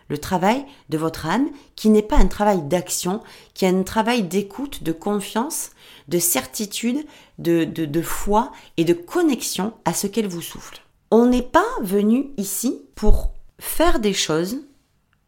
le 0.08 0.18
travail 0.18 0.66
de 0.90 0.98
votre 0.98 1.24
âme, 1.24 1.48
qui 1.74 1.88
n'est 1.88 2.02
pas 2.02 2.18
un 2.18 2.26
travail 2.26 2.60
d'action, 2.60 3.22
qui 3.54 3.64
est 3.64 3.68
un 3.68 3.82
travail 3.82 4.22
d'écoute, 4.22 4.82
de 4.82 4.92
confiance, 4.92 5.70
de 6.08 6.18
certitude, 6.18 7.04
de, 7.38 8.02
foi 8.02 8.52
et 8.76 8.84
de 8.84 8.94
connexion 8.94 9.72
à 9.84 9.94
ce 9.94 10.06
qu'elle 10.06 10.28
vous 10.28 10.42
souffle. 10.42 10.80
On 11.10 11.26
n'est 11.26 11.42
pas 11.42 11.64
venu 11.82 12.30
ici 12.36 12.82
pour 12.94 13.32
faire 13.58 14.00
des 14.00 14.14
choses 14.14 14.58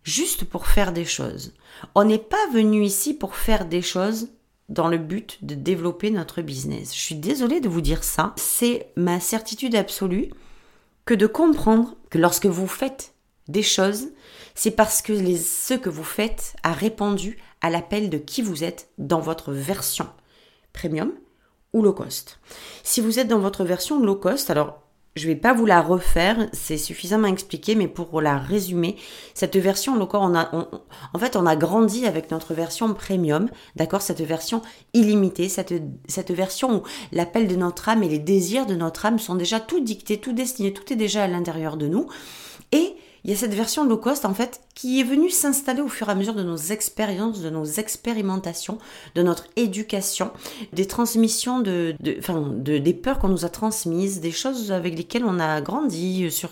juste 0.07 0.45
pour 0.45 0.67
faire 0.67 0.93
des 0.93 1.05
choses. 1.05 1.53
On 1.95 2.05
n'est 2.05 2.19
pas 2.19 2.47
venu 2.53 2.85
ici 2.85 3.13
pour 3.13 3.35
faire 3.35 3.67
des 3.67 3.83
choses 3.83 4.29
dans 4.69 4.89
le 4.89 4.99
but 4.99 5.39
de 5.43 5.55
développer 5.55 6.11
notre 6.11 6.43
business. 6.43 6.95
Je 6.95 7.01
suis 7.01 7.17
désolée 7.17 7.61
de 7.61 7.69
vous 7.69 7.81
dire 7.81 8.05
ça. 8.05 8.33
C'est 8.37 8.93
ma 8.97 9.21
certitude 9.21 9.75
absolue 9.75 10.31
que 11.05 11.15
de 11.15 11.27
comprendre 11.27 11.97
que 12.09 12.19
lorsque 12.19 12.47
vous 12.47 12.69
faites 12.69 13.15
des 13.49 13.63
choses, 13.63 14.09
c'est 14.55 14.71
parce 14.71 15.03
que 15.03 15.37
ce 15.37 15.75
que 15.75 15.91
vous 15.91 16.05
faites 16.05 16.55
a 16.63 16.73
répondu 16.73 17.39
à 17.61 17.71
l'appel 17.71 18.09
de 18.09 18.19
qui 18.19 18.43
vous 18.43 18.65
êtes 18.65 18.89
dans 18.99 19.21
votre 19.21 19.53
version 19.53 20.09
premium 20.77 21.13
ou 21.73 21.83
low 21.83 21.93
cost. 21.93 22.39
Si 22.85 23.01
vous 23.01 23.19
êtes 23.19 23.29
dans 23.29 23.41
votre 23.41 23.65
version 23.65 23.99
low 23.99 24.15
cost, 24.15 24.51
alors 24.51 24.83
je 25.17 25.27
vais 25.27 25.35
pas 25.35 25.55
vous 25.55 25.65
la 25.65 25.81
refaire, 25.81 26.47
c'est 26.53 26.77
suffisamment 26.77 27.27
expliqué, 27.29 27.75
mais 27.75 27.89
pour 27.89 28.21
la 28.21 28.37
résumer, 28.37 28.97
cette 29.33 29.57
version, 29.57 29.95
on 29.99 30.35
a, 30.35 30.69
en 31.15 31.19
fait, 31.19 31.37
on 31.37 31.47
a 31.47 31.57
grandi 31.57 32.07
avec 32.07 32.31
notre 32.31 32.53
version 32.53 32.93
premium, 32.93 33.49
d'accord, 33.77 34.03
cette 34.03 34.21
version 34.21 34.61
illimitée, 34.93 35.49
cette, 35.49 35.73
cette 36.07 36.33
version 36.33 36.77
où 36.77 36.83
l'appel 37.13 37.49
de 37.49 37.57
notre 37.57 37.89
âme 37.89 38.03
et 38.03 38.11
les 38.11 38.19
désirs 38.19 38.67
de 38.67 38.75
notre 38.75 39.07
âme 39.07 39.19
sont 39.19 39.37
déjà 39.37 39.59
tout 39.59 39.81
dictés, 39.81 40.19
tout 40.19 40.35
destinés, 40.35 40.75
tout 40.75 40.93
est 40.93 40.97
déjà 40.97 41.25
à 41.25 41.29
l'intérieur 41.29 41.79
de 41.79 41.89
nous, 41.89 42.09
et 42.73 42.95
il 43.27 43.31
y 43.31 43.35
a 43.35 43.37
cette 43.37 43.55
version 43.55 43.85
low 43.85 43.97
cost 43.97 44.25
en 44.25 44.35
fait 44.35 44.61
qui 44.77 45.01
est 45.01 45.03
venue 45.03 45.31
s'installer 45.31 45.81
au 45.81 45.89
fur 45.89 46.09
et 46.09 46.13
à 46.13 46.15
mesure 46.15 46.35
de 46.35 46.45
nos 46.45 46.57
expériences, 46.57 47.41
de 47.41 47.51
nos 47.51 47.65
expérimentations, 47.65 48.79
de 49.17 49.23
notre 49.25 49.49
éducation, 49.57 50.31
des 50.73 50.87
transmissions 50.87 51.59
de, 51.59 51.97
enfin, 52.21 52.41
de 52.41 52.79
des 52.79 52.95
peurs 52.95 53.19
qu'on 53.19 53.29
nous 53.29 53.45
a 53.45 53.49
transmises, 53.49 54.21
des 54.21 54.31
choses 54.31 54.71
avec 54.71 54.97
lesquelles 54.97 55.25
on 55.25 55.41
a 55.41 55.61
grandi, 55.61 56.31
sur 56.31 56.51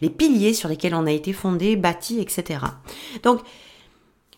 les 0.00 0.08
piliers 0.08 0.54
sur 0.54 0.70
lesquels 0.70 0.94
on 0.94 1.04
a 1.04 1.12
été 1.12 1.34
fondé, 1.34 1.76
bâti, 1.76 2.20
etc. 2.20 2.60
Donc 3.22 3.40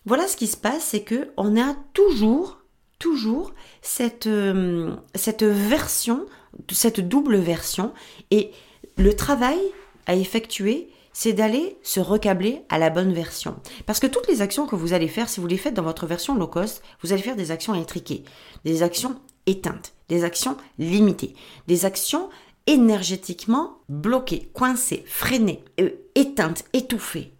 voilà 0.06 0.26
ce 0.26 0.36
qui 0.36 0.48
se 0.48 0.56
passe, 0.56 0.82
c'est 0.82 1.02
que 1.02 1.28
on 1.36 1.56
a 1.56 1.76
toujours, 1.94 2.58
toujours 2.98 3.52
cette 3.80 4.26
euh, 4.26 4.96
cette 5.14 5.44
version, 5.44 6.26
cette 6.72 6.98
double 6.98 7.36
version 7.36 7.92
et 8.32 8.50
le 8.96 9.14
travail 9.14 9.60
à 10.06 10.16
effectuer 10.16 10.90
c'est 11.12 11.32
d'aller 11.32 11.78
se 11.82 12.00
recabler 12.00 12.62
à 12.68 12.78
la 12.78 12.90
bonne 12.90 13.12
version. 13.12 13.56
Parce 13.86 14.00
que 14.00 14.06
toutes 14.06 14.28
les 14.28 14.42
actions 14.42 14.66
que 14.66 14.76
vous 14.76 14.92
allez 14.92 15.08
faire, 15.08 15.28
si 15.28 15.40
vous 15.40 15.46
les 15.46 15.56
faites 15.56 15.74
dans 15.74 15.82
votre 15.82 16.06
version 16.06 16.34
low 16.34 16.46
cost, 16.46 16.82
vous 17.02 17.12
allez 17.12 17.22
faire 17.22 17.36
des 17.36 17.50
actions 17.50 17.72
intriquées, 17.72 18.24
des 18.64 18.82
actions 18.82 19.20
éteintes, 19.46 19.92
des 20.08 20.24
actions 20.24 20.56
limitées, 20.78 21.34
des 21.66 21.84
actions 21.84 22.30
énergétiquement 22.66 23.78
bloquées, 23.88 24.50
coincées, 24.54 25.04
freinées, 25.06 25.64
euh, 25.80 25.90
éteintes, 26.14 26.64
étouffées. 26.72 27.32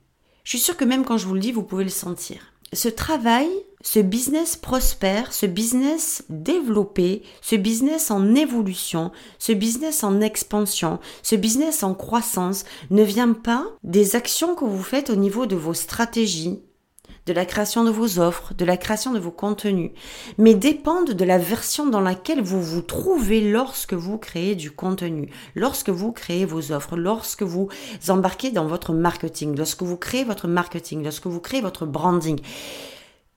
Je 0.45 0.51
suis 0.51 0.59
sûre 0.59 0.77
que 0.77 0.85
même 0.85 1.05
quand 1.05 1.19
je 1.19 1.27
vous 1.27 1.35
le 1.35 1.41
dis, 1.41 1.53
vous 1.53 1.63
pouvez 1.63 1.85
le 1.85 1.91
sentir 1.91 2.50
ce 2.73 2.89
travail, 2.89 3.49
ce 3.83 3.99
business 3.99 4.57
prospère, 4.57 5.33
ce 5.33 5.47
business 5.47 6.25
développé, 6.29 7.23
ce 7.41 7.57
business 7.57 8.11
en 8.11 8.35
évolution, 8.35 9.11
ce 9.39 9.53
business 9.53 10.05
en 10.05 10.21
expansion, 10.21 11.01
ce 11.23 11.35
business 11.35 11.83
en 11.83 11.95
croissance 11.95 12.65
ne 12.91 13.03
vient 13.03 13.33
pas 13.33 13.67
des 13.83 14.17
actions 14.17 14.55
que 14.55 14.65
vous 14.65 14.83
faites 14.83 15.11
au 15.11 15.17
niveau 15.17 15.47
de 15.47 15.57
vos 15.57 15.75
stratégies, 15.75 16.61
de 17.27 17.33
la 17.33 17.45
création 17.45 17.85
de 17.85 17.91
vos 17.91 18.19
offres, 18.19 18.55
de 18.55 18.65
la 18.65 18.77
création 18.77 19.13
de 19.13 19.19
vos 19.19 19.31
contenus, 19.31 19.91
mais 20.39 20.55
dépendent 20.55 21.13
de 21.13 21.25
la 21.25 21.39
version 21.39 21.87
dans 21.87 22.01
laquelle 22.01 22.41
vous 22.41 22.63
vous 22.63 22.83
trouvez 22.83 23.41
lorsque 23.41 23.95
vous 23.95 24.19
créez 24.19 24.55
du 24.55 24.71
contenu, 24.71 25.31
lorsque 25.55 25.91
vous 25.91 26.13
créez 26.13 26.45
vos 26.45 26.73
offres, 26.73 26.97
lorsque 26.97 27.43
vous 27.43 27.69
embarquez 28.09 28.51
dans 28.51 28.67
votre 28.67 28.93
marketing, 28.93 29.57
lorsque 29.57 29.83
vous 29.83 29.97
créez 29.97 30.25
votre 30.25 30.49
marketing, 30.49 31.03
lorsque 31.03 31.27
vous 31.27 31.41
créez 31.41 31.61
votre 31.61 31.87
branding. 31.87 32.41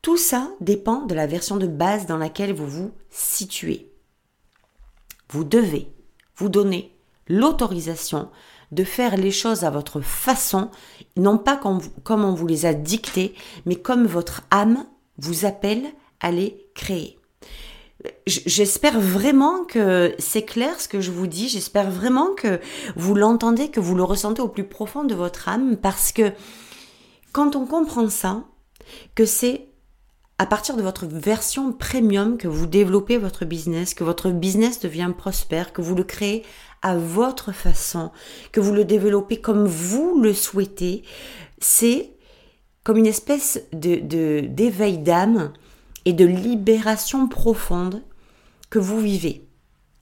Tout 0.02 0.18
ça 0.18 0.50
dépend 0.60 1.06
de 1.06 1.16
la 1.16 1.28
version 1.28 1.58
de 1.58 1.68
base 1.68 2.06
dans 2.06 2.18
laquelle 2.18 2.54
vous 2.54 2.68
vous 2.68 2.92
situez. 3.10 3.90
Vous 5.30 5.44
devez 5.44 5.88
vous 6.36 6.50
donner 6.50 6.94
l'autorisation 7.28 8.30
de 8.74 8.84
faire 8.84 9.18
les 9.18 9.32
choses 9.32 9.64
à 9.64 9.70
votre 9.70 10.02
façon, 10.02 10.70
non 11.16 11.38
pas 11.38 11.58
comme, 11.58 11.82
on 12.26 12.34
vous 12.34 12.48
les 12.48 12.66
a 12.66 12.74
dictées, 12.74 13.34
mais 13.66 13.76
comme 13.76 14.06
votre 14.06 14.42
âme 14.52 14.86
vous 15.18 15.46
appelle 15.46 15.86
à 16.20 16.32
les 16.32 16.66
créer. 16.74 17.18
J'espère 18.26 19.00
vraiment 19.00 19.64
que 19.64 20.14
c'est 20.18 20.44
clair 20.44 20.82
ce 20.82 20.88
que 20.88 21.00
je 21.00 21.12
vous 21.12 21.28
dis. 21.28 21.48
J'espère 21.48 21.90
vraiment 21.90 22.34
que 22.36 22.60
vous 22.96 23.16
l'entendez, 23.16 23.70
que 23.70 23.80
vous 23.80 23.96
le 23.96 24.04
ressentez 24.04 24.42
au 24.42 24.50
plus 24.50 24.66
profond 24.66 25.04
de 25.04 25.16
votre 25.16 25.48
âme, 25.48 25.78
parce 25.78 26.12
que 26.12 26.32
quand 27.32 27.56
on 27.56 27.66
comprend 27.66 28.10
ça, 28.10 28.44
que 29.16 29.26
c'est 29.26 29.73
à 30.40 30.46
partir 30.46 30.76
de 30.76 30.82
votre 30.82 31.06
version 31.06 31.72
premium 31.72 32.38
que 32.38 32.48
vous 32.48 32.66
développez 32.66 33.18
votre 33.18 33.46
business, 33.46 33.94
que 33.94 34.04
votre 34.04 34.32
business 34.32 34.80
devient 34.80 35.12
prospère, 35.16 35.74
que 35.74 35.82
vous 35.82 35.96
le 35.96 36.04
créez 36.04 36.44
à 36.82 36.98
votre 36.98 37.52
façon, 37.52 38.12
que 38.52 38.60
vous 38.60 38.74
le 38.74 38.84
développez 38.84 39.38
comme 39.38 39.66
vous 39.66 40.20
le 40.22 40.34
souhaitez, 40.34 41.04
c'est 41.60 42.12
comme 42.84 42.98
une 42.98 43.08
espèce 43.08 43.62
de 43.72 44.42
d'éveil 44.42 44.98
d'âme 44.98 45.54
et 46.06 46.14
de 46.14 46.26
libération 46.26 47.28
profonde 47.28 48.04
que 48.70 48.80
vous 48.80 49.00
vivez, 49.00 49.48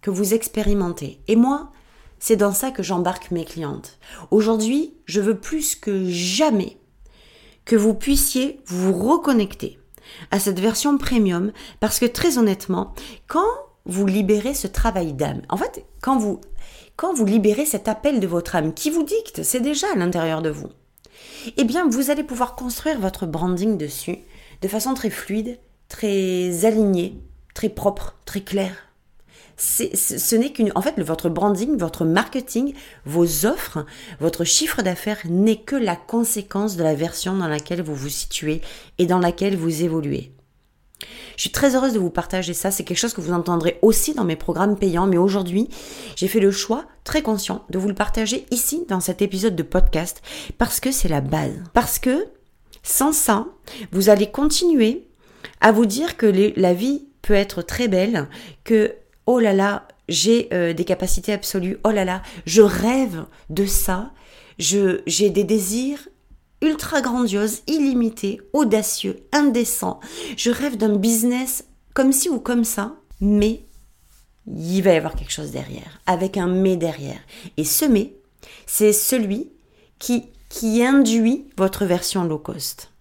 que 0.02 0.10
vous 0.10 0.34
expérimentez. 0.34 1.20
Et 1.28 1.36
moi, 1.36 1.72
c'est 2.20 2.38
dans 2.38 2.54
ça 2.54 2.72
que 2.72 2.84
j'embarque 2.84 3.32
mes 3.32 3.46
clientes. 3.46 4.00
Aujourd'hui, 4.32 4.94
je 5.06 5.22
veux 5.22 5.38
plus 5.38 5.76
que 5.76 6.10
jamais 6.10 6.78
que 7.66 7.76
vous 7.76 7.94
puissiez 7.94 8.62
vous 8.66 8.94
reconnecter 8.94 9.81
à 10.32 10.40
cette 10.40 10.60
version 10.60 10.98
premium 10.98 11.52
parce 11.80 12.00
que 12.00 12.06
très 12.06 12.38
honnêtement, 12.38 12.94
quand 13.28 13.50
vous 13.86 14.06
libérez 14.06 14.54
ce 14.54 14.68
travail 14.68 15.14
d'âme, 15.14 15.42
en 15.50 15.58
fait, 15.58 15.86
quand 16.02 16.18
vous 16.20 17.26
libérez 17.26 17.66
cet 17.66 17.88
appel 17.88 18.20
de 18.20 18.28
votre 18.28 18.56
âme 18.56 18.74
qui 18.74 18.90
vous 18.90 19.04
dicte, 19.04 19.44
c'est 19.44 19.60
déjà 19.60 19.88
à 19.94 19.98
l'intérieur 19.98 20.42
de 20.42 20.50
vous, 20.50 20.70
eh 21.58 21.64
bien 21.64 21.88
vous 21.88 22.12
allez 22.12 22.24
pouvoir 22.24 22.56
construire 22.56 23.00
votre 23.00 23.26
branding 23.26 23.78
dessus 23.78 24.20
de 24.62 24.68
façon 24.68 24.94
très 24.94 25.10
fluide, 25.10 25.60
très 25.90 26.66
alignée, 26.66 27.20
très 27.54 27.70
propre, 27.70 28.16
très 28.26 28.42
claire. 28.42 28.91
Ce 29.62 30.36
n'est 30.36 30.52
qu'une, 30.52 30.72
en 30.74 30.82
fait, 30.82 31.00
votre 31.00 31.30
branding, 31.30 31.78
votre 31.78 32.04
marketing, 32.04 32.74
vos 33.06 33.46
offres, 33.46 33.86
votre 34.20 34.44
chiffre 34.44 34.82
d'affaires 34.82 35.20
n'est 35.26 35.62
que 35.62 35.76
la 35.76 35.96
conséquence 35.96 36.76
de 36.78 36.84
la 36.84 36.96
version 36.96 37.36
dans 37.36 37.48
laquelle 37.48 37.84
vous 37.84 37.94
vous 37.94 38.10
situez 38.10 38.62
et 38.98 39.06
dans 39.06 39.20
laquelle 39.20 39.56
vous 39.56 39.84
évoluez. 39.84 40.32
Je 41.36 41.42
suis 41.42 41.52
très 41.52 41.76
heureuse 41.76 41.94
de 41.94 42.00
vous 42.00 42.10
partager 42.10 42.54
ça. 42.54 42.72
C'est 42.72 42.84
quelque 42.84 42.98
chose 42.98 43.14
que 43.14 43.22
vous 43.22 43.34
entendrez 43.34 43.78
aussi 43.82 44.14
dans 44.14 44.24
mes 44.24 44.36
programmes 44.36 44.78
payants. 44.78 45.08
Mais 45.08 45.18
aujourd'hui, 45.18 45.70
j'ai 46.16 46.28
fait 46.28 46.40
le 46.40 46.52
choix 46.52 46.86
très 47.04 47.22
conscient 47.22 47.66
de 47.70 47.78
vous 47.78 47.88
le 47.88 47.96
partager 47.96 48.46
ici 48.52 48.86
dans 48.88 49.00
cet 49.00 49.22
épisode 49.22 49.56
de 49.56 49.64
podcast 49.64 50.22
parce 50.58 50.80
que 50.80 50.92
c'est 50.92 51.08
la 51.08 51.22
base. 51.22 51.54
Parce 51.74 52.00
que 52.00 52.28
sans 52.84 53.14
ça, 53.14 53.46
vous 53.92 54.10
allez 54.10 54.30
continuer 54.30 55.08
à 55.60 55.72
vous 55.72 55.86
dire 55.86 56.18
que 56.18 56.52
la 56.56 56.74
vie 56.74 57.06
peut 57.22 57.34
être 57.34 57.62
très 57.62 57.88
belle, 57.88 58.28
que 58.64 58.96
oh 59.26 59.40
là 59.40 59.54
là, 59.54 59.88
j'ai 60.10 60.50
euh, 60.54 60.74
des 60.74 60.86
capacités 60.86 61.34
absolues, 61.34 61.78
oh 61.84 61.92
là 61.92 62.06
là, 62.06 62.22
je 62.46 62.62
rêve 62.62 63.26
de 63.50 63.66
ça, 63.66 64.12
j'ai 64.58 65.30
des 65.30 65.44
désirs 65.44 66.08
ultra 66.62 67.02
grandiose, 67.02 67.62
illimité, 67.68 68.40
audacieux, 68.54 69.24
indécent. 69.32 70.00
Je 70.38 70.52
rêve 70.52 70.78
d'un 70.78 70.96
business 70.96 71.66
comme 71.94 72.12
ci 72.12 72.30
ou 72.30 72.40
comme 72.40 72.64
ça, 72.64 72.96
mais 73.20 73.66
il 74.46 74.82
va 74.82 74.94
y 74.94 74.98
avoir 74.98 75.16
quelque 75.16 75.32
chose 75.32 75.52
derrière, 75.52 76.02
avec 76.06 76.38
un 76.38 76.48
mais 76.48 76.78
derrière. 76.78 77.20
Et 77.58 77.64
ce 77.64 77.86
mais, 77.86 78.14
c'est 78.66 78.94
celui 78.94 79.52
qui 79.98 80.26
qui 80.52 80.84
induit 80.84 81.46
votre 81.58 81.86
version 81.86 82.26
low 82.26 82.38
cost. 82.38 82.92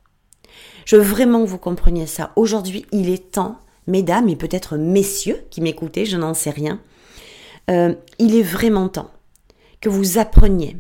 Je 0.85 0.97
veux 0.97 1.03
vraiment 1.03 1.43
que 1.43 1.49
vous 1.49 1.59
compreniez 1.59 2.07
ça. 2.07 2.33
Aujourd'hui, 2.37 2.87
il 2.93 3.11
est 3.11 3.33
temps, 3.33 3.59
mesdames 3.91 4.29
et 4.29 4.37
peut-être 4.37 4.77
messieurs 4.77 5.45
qui 5.51 5.61
m'écoutez, 5.61 6.07
je 6.07 6.17
n'en 6.17 6.35
sais 6.35 6.51
rien, 6.51 6.81
euh, 7.71 7.95
il 8.19 8.35
est 8.35 8.43
vraiment 8.43 8.89
temps 8.89 9.11
que 9.81 9.89
vous 9.89 10.19
appreniez 10.19 10.77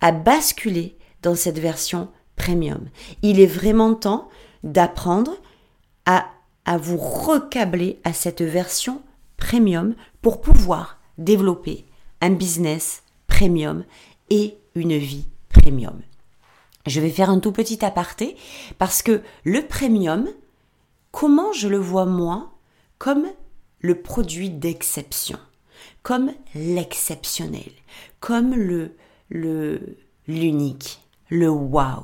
à 0.00 0.12
basculer 0.12 0.96
dans 1.22 1.34
cette 1.34 1.58
version 1.58 2.08
premium. 2.36 2.88
Il 3.22 3.40
est 3.40 3.46
vraiment 3.46 3.94
temps 3.94 4.28
d'apprendre 4.62 5.36
à, 6.06 6.26
à 6.64 6.78
vous 6.78 6.96
recabler 6.96 8.00
à 8.04 8.12
cette 8.12 8.42
version 8.42 9.02
premium 9.36 9.94
pour 10.22 10.40
pouvoir 10.40 10.98
développer 11.18 11.84
un 12.20 12.30
business 12.30 13.02
premium 13.26 13.84
et 14.30 14.56
une 14.74 14.96
vie 14.96 15.26
premium. 15.48 16.00
Je 16.86 17.00
vais 17.00 17.10
faire 17.10 17.30
un 17.30 17.38
tout 17.38 17.52
petit 17.52 17.84
aparté 17.84 18.36
parce 18.78 19.02
que 19.02 19.22
le 19.44 19.62
premium, 19.62 20.28
comment 21.14 21.52
je 21.52 21.68
le 21.68 21.78
vois 21.78 22.06
moi 22.06 22.50
Comme 22.98 23.26
le 23.78 24.02
produit 24.02 24.50
d'exception, 24.50 25.38
comme 26.02 26.32
l'exceptionnel, 26.56 27.70
comme 28.18 28.52
le 28.52 28.96
le 29.30 29.96
l'unique, 30.26 31.00
le 31.28 31.48
wow. 31.48 32.02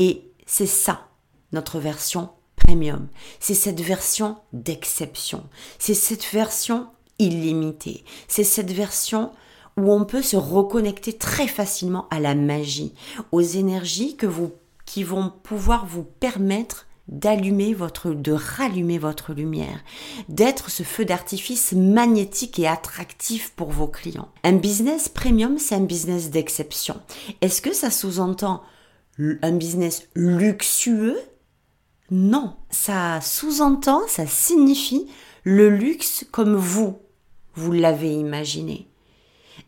Et 0.00 0.32
c'est 0.44 0.66
ça 0.66 1.06
notre 1.52 1.78
version 1.78 2.30
premium. 2.56 3.06
C'est 3.38 3.54
cette 3.54 3.80
version 3.80 4.38
d'exception. 4.52 5.44
C'est 5.78 5.94
cette 5.94 6.24
version 6.24 6.88
illimitée. 7.20 8.04
C'est 8.26 8.44
cette 8.44 8.72
version 8.72 9.30
où 9.76 9.92
on 9.92 10.04
peut 10.04 10.22
se 10.22 10.36
reconnecter 10.36 11.12
très 11.12 11.46
facilement 11.46 12.08
à 12.10 12.18
la 12.18 12.34
magie, 12.34 12.92
aux 13.30 13.40
énergies 13.40 14.16
que 14.16 14.26
qui 14.84 15.04
vont 15.04 15.32
pouvoir 15.44 15.86
vous 15.86 16.02
permettre 16.02 16.86
d'allumer 17.08 17.74
votre, 17.74 18.10
de 18.10 18.32
rallumer 18.32 18.98
votre 18.98 19.32
lumière, 19.32 19.80
d'être 20.28 20.70
ce 20.70 20.82
feu 20.82 21.04
d'artifice 21.04 21.72
magnétique 21.72 22.58
et 22.58 22.68
attractif 22.68 23.52
pour 23.56 23.70
vos 23.70 23.88
clients. 23.88 24.28
Un 24.44 24.54
business 24.54 25.08
premium, 25.08 25.58
c'est 25.58 25.74
un 25.74 25.80
business 25.80 26.30
d'exception. 26.30 27.00
Est-ce 27.40 27.60
que 27.60 27.74
ça 27.74 27.90
sous-entend 27.90 28.62
un 29.18 29.52
business 29.52 30.08
luxueux? 30.14 31.18
Non, 32.10 32.56
ça 32.70 33.20
sous-entend, 33.20 34.02
ça 34.06 34.26
signifie 34.26 35.08
le 35.44 35.70
luxe 35.70 36.24
comme 36.30 36.54
vous, 36.54 36.98
vous 37.54 37.72
l'avez 37.72 38.12
imaginé. 38.12 38.86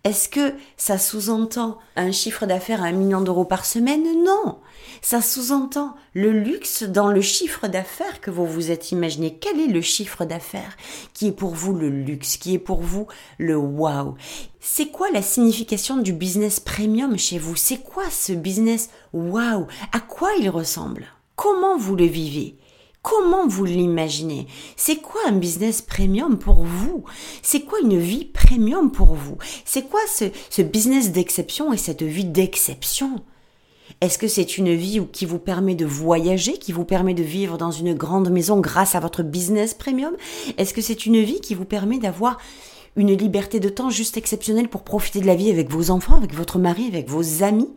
Est-ce 0.04 0.28
que 0.28 0.52
ça 0.76 0.98
sous-entend 0.98 1.78
un 1.96 2.12
chiffre 2.12 2.44
d'affaires 2.44 2.82
à 2.82 2.88
un 2.88 2.92
million 2.92 3.22
d'euros 3.22 3.46
par 3.46 3.64
semaine? 3.64 4.02
Non. 4.22 4.58
Ça 5.00 5.22
sous-entend 5.22 5.94
le 6.12 6.30
luxe 6.30 6.82
dans 6.82 7.08
le 7.08 7.22
chiffre 7.22 7.68
d'affaires 7.68 8.20
que 8.20 8.30
vous 8.30 8.44
vous 8.44 8.70
êtes 8.70 8.92
imaginé. 8.92 9.38
Quel 9.40 9.58
est 9.58 9.72
le 9.72 9.80
chiffre 9.80 10.26
d'affaires 10.26 10.76
qui 11.14 11.28
est 11.28 11.32
pour 11.32 11.54
vous 11.54 11.72
le 11.72 11.88
luxe, 11.88 12.36
qui 12.36 12.52
est 12.52 12.58
pour 12.58 12.82
vous 12.82 13.06
le 13.38 13.56
wow? 13.56 14.14
C'est 14.60 14.88
quoi 14.88 15.10
la 15.10 15.22
signification 15.22 15.96
du 15.96 16.12
business 16.12 16.60
premium 16.60 17.18
chez 17.18 17.38
vous? 17.38 17.56
C'est 17.56 17.82
quoi 17.82 18.04
ce 18.10 18.32
business 18.32 18.90
wow? 19.14 19.66
À 19.92 20.00
quoi 20.00 20.32
il 20.38 20.50
ressemble? 20.50 21.06
Comment 21.34 21.78
vous 21.78 21.96
le 21.96 22.04
vivez? 22.04 22.58
Comment 23.04 23.46
vous 23.46 23.66
l'imaginez? 23.66 24.46
C'est 24.76 24.96
quoi 24.96 25.20
un 25.28 25.32
business 25.32 25.82
premium 25.82 26.38
pour 26.38 26.64
vous? 26.64 27.04
C'est 27.42 27.60
quoi 27.60 27.78
une 27.80 27.98
vie 27.98 28.24
premium 28.24 28.90
pour 28.90 29.12
vous? 29.12 29.36
C'est 29.66 29.90
quoi 29.90 30.00
ce, 30.08 30.62
business 30.62 31.12
d'exception 31.12 31.74
et 31.74 31.76
cette 31.76 32.02
vie 32.02 32.24
d'exception? 32.24 33.22
Est-ce 34.00 34.16
que 34.16 34.26
c'est 34.26 34.56
une 34.56 34.74
vie 34.74 35.02
qui 35.12 35.26
vous 35.26 35.38
permet 35.38 35.74
de 35.74 35.84
voyager, 35.84 36.54
qui 36.54 36.72
vous 36.72 36.86
permet 36.86 37.12
de 37.12 37.22
vivre 37.22 37.58
dans 37.58 37.70
une 37.70 37.92
grande 37.92 38.30
maison 38.30 38.58
grâce 38.58 38.94
à 38.94 39.00
votre 39.00 39.22
business 39.22 39.74
premium? 39.74 40.16
Est-ce 40.56 40.72
que 40.72 40.80
c'est 40.80 41.04
une 41.04 41.20
vie 41.20 41.42
qui 41.42 41.54
vous 41.54 41.66
permet 41.66 41.98
d'avoir 41.98 42.38
une 42.96 43.16
liberté 43.16 43.60
de 43.60 43.68
temps 43.68 43.90
juste 43.90 44.16
exceptionnelle 44.16 44.68
pour 44.68 44.84
profiter 44.84 45.20
de 45.20 45.26
la 45.26 45.34
vie 45.34 45.50
avec 45.50 45.70
vos 45.70 45.90
enfants, 45.90 46.14
avec 46.14 46.34
votre 46.34 46.58
mari, 46.58 46.86
avec 46.86 47.08
vos 47.08 47.42
amis. 47.42 47.68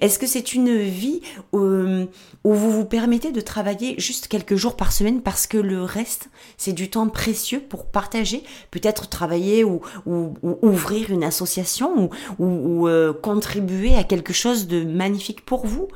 Est-ce 0.00 0.18
que 0.18 0.26
c'est 0.26 0.54
une 0.54 0.78
vie 0.78 1.20
euh, 1.54 2.06
où, 2.44 2.52
vous 2.52 2.70
vous 2.70 2.84
permettez 2.84 3.32
de 3.32 3.40
travailler 3.40 3.94
juste 3.98 4.28
quelques 4.28 4.56
jours 4.56 4.76
par 4.76 4.92
semaine 4.92 5.22
parce 5.22 5.46
que 5.46 5.58
le 5.58 5.82
reste, 5.82 6.28
c'est 6.56 6.72
du 6.72 6.90
temps 6.90 7.08
précieux 7.08 7.60
pour 7.60 7.86
partager, 7.86 8.42
peut-être 8.70 9.08
travailler 9.08 9.64
ou, 9.64 9.80
ouvrir 10.06 11.10
une 11.10 11.24
association 11.24 12.10
ou, 12.38 12.88
euh, 12.88 13.12
contribuer 13.12 13.94
à 13.94 14.04
quelque 14.04 14.32
chose 14.32 14.66
de 14.66 14.84
magnifique 14.84 15.44
pour 15.44 15.66
vous? 15.66 15.88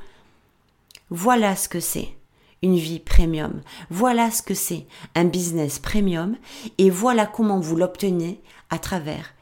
Voilà 1.11 1.57
ce 1.57 1.69
que 1.69 1.81
c'est 1.81 2.09
une 2.63 2.77
vie 2.77 3.01
premium. 3.01 3.61
Voilà 3.91 4.31
ce 4.31 4.43
que 4.43 4.55
c'est 4.55 4.87
un 5.15 5.25
business 5.25 5.79
premium 5.79 6.37
et 6.79 6.91
voilà 6.91 7.27
comment 7.27 7.61
vous 7.61 7.77
l'obtenez 7.77 8.41
à 8.71 8.79
travers 8.79 9.35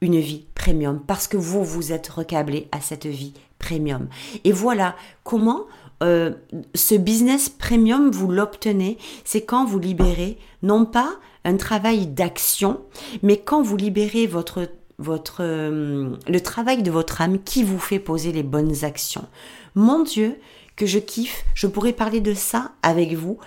une 0.00 0.18
vie 0.18 0.46
premium 0.54 1.00
parce 1.06 1.26
que 1.26 1.36
vous 1.36 1.64
vous 1.64 1.92
êtes 1.92 2.08
recablé 2.08 2.68
à 2.72 2.80
cette 2.80 3.06
vie 3.06 3.34
premium. 3.58 4.08
Et 4.44 4.52
voilà 4.52 4.96
comment 5.24 5.66
euh, 6.02 6.32
ce 6.74 6.94
business 6.94 7.48
premium 7.48 8.10
vous 8.10 8.30
l'obtenez, 8.30 8.98
c'est 9.24 9.42
quand 9.42 9.64
vous 9.64 9.80
libérez 9.80 10.38
non 10.62 10.84
pas 10.84 11.16
un 11.44 11.56
travail 11.56 12.06
d'action, 12.06 12.80
mais 13.22 13.38
quand 13.38 13.62
vous 13.62 13.76
libérez 13.76 14.26
votre 14.26 14.68
votre 15.00 15.38
euh, 15.40 16.10
le 16.26 16.40
travail 16.40 16.82
de 16.82 16.90
votre 16.90 17.20
âme 17.20 17.38
qui 17.40 17.62
vous 17.62 17.78
fait 17.78 18.00
poser 18.00 18.32
les 18.32 18.42
bonnes 18.42 18.84
actions. 18.84 19.26
Mon 19.74 20.02
Dieu, 20.02 20.38
que 20.78 20.86
je 20.86 21.00
kiffe, 21.00 21.44
je 21.54 21.66
pourrais 21.66 21.92
parler 21.92 22.20
de 22.20 22.34
ça 22.34 22.70
avec 22.82 23.12
vous 23.12 23.38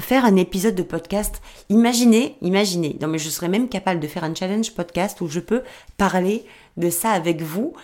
faire 0.00 0.24
un 0.24 0.36
épisode 0.36 0.74
de 0.74 0.82
podcast. 0.82 1.42
Imaginez, 1.68 2.36
imaginez. 2.40 2.96
Non, 3.02 3.06
mais 3.08 3.18
je 3.18 3.28
serais 3.28 3.50
même 3.50 3.68
capable 3.68 4.00
de 4.00 4.06
faire 4.08 4.24
un 4.24 4.34
challenge 4.34 4.74
podcast 4.74 5.20
où 5.20 5.28
je 5.28 5.40
peux 5.40 5.62
parler 5.98 6.46
de 6.78 6.88
ça 6.88 7.10
avec 7.10 7.42
vous 7.42 7.74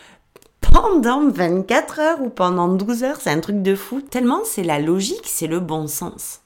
pendant 0.63 1.29
24 1.29 2.01
heures 2.01 2.23
ou 2.23 2.31
pendant 2.31 2.69
12 2.69 3.05
heures. 3.05 3.21
C'est 3.21 3.31
un 3.31 3.41
truc 3.41 3.63
de 3.63 3.75
fou. 3.75 4.01
Tellement 4.01 4.41
c'est 4.47 4.65
la 4.65 4.79
logique, 4.79 5.27
c'est 5.27 5.47
le 5.47 5.61
bon 5.61 5.87
sens. 5.87 6.41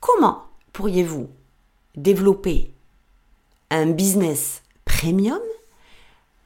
Comment 0.00 0.44
pourriez-vous 0.72 1.28
développer 1.96 2.70
un 3.70 3.86
business 3.86 4.62
premium, 4.84 5.40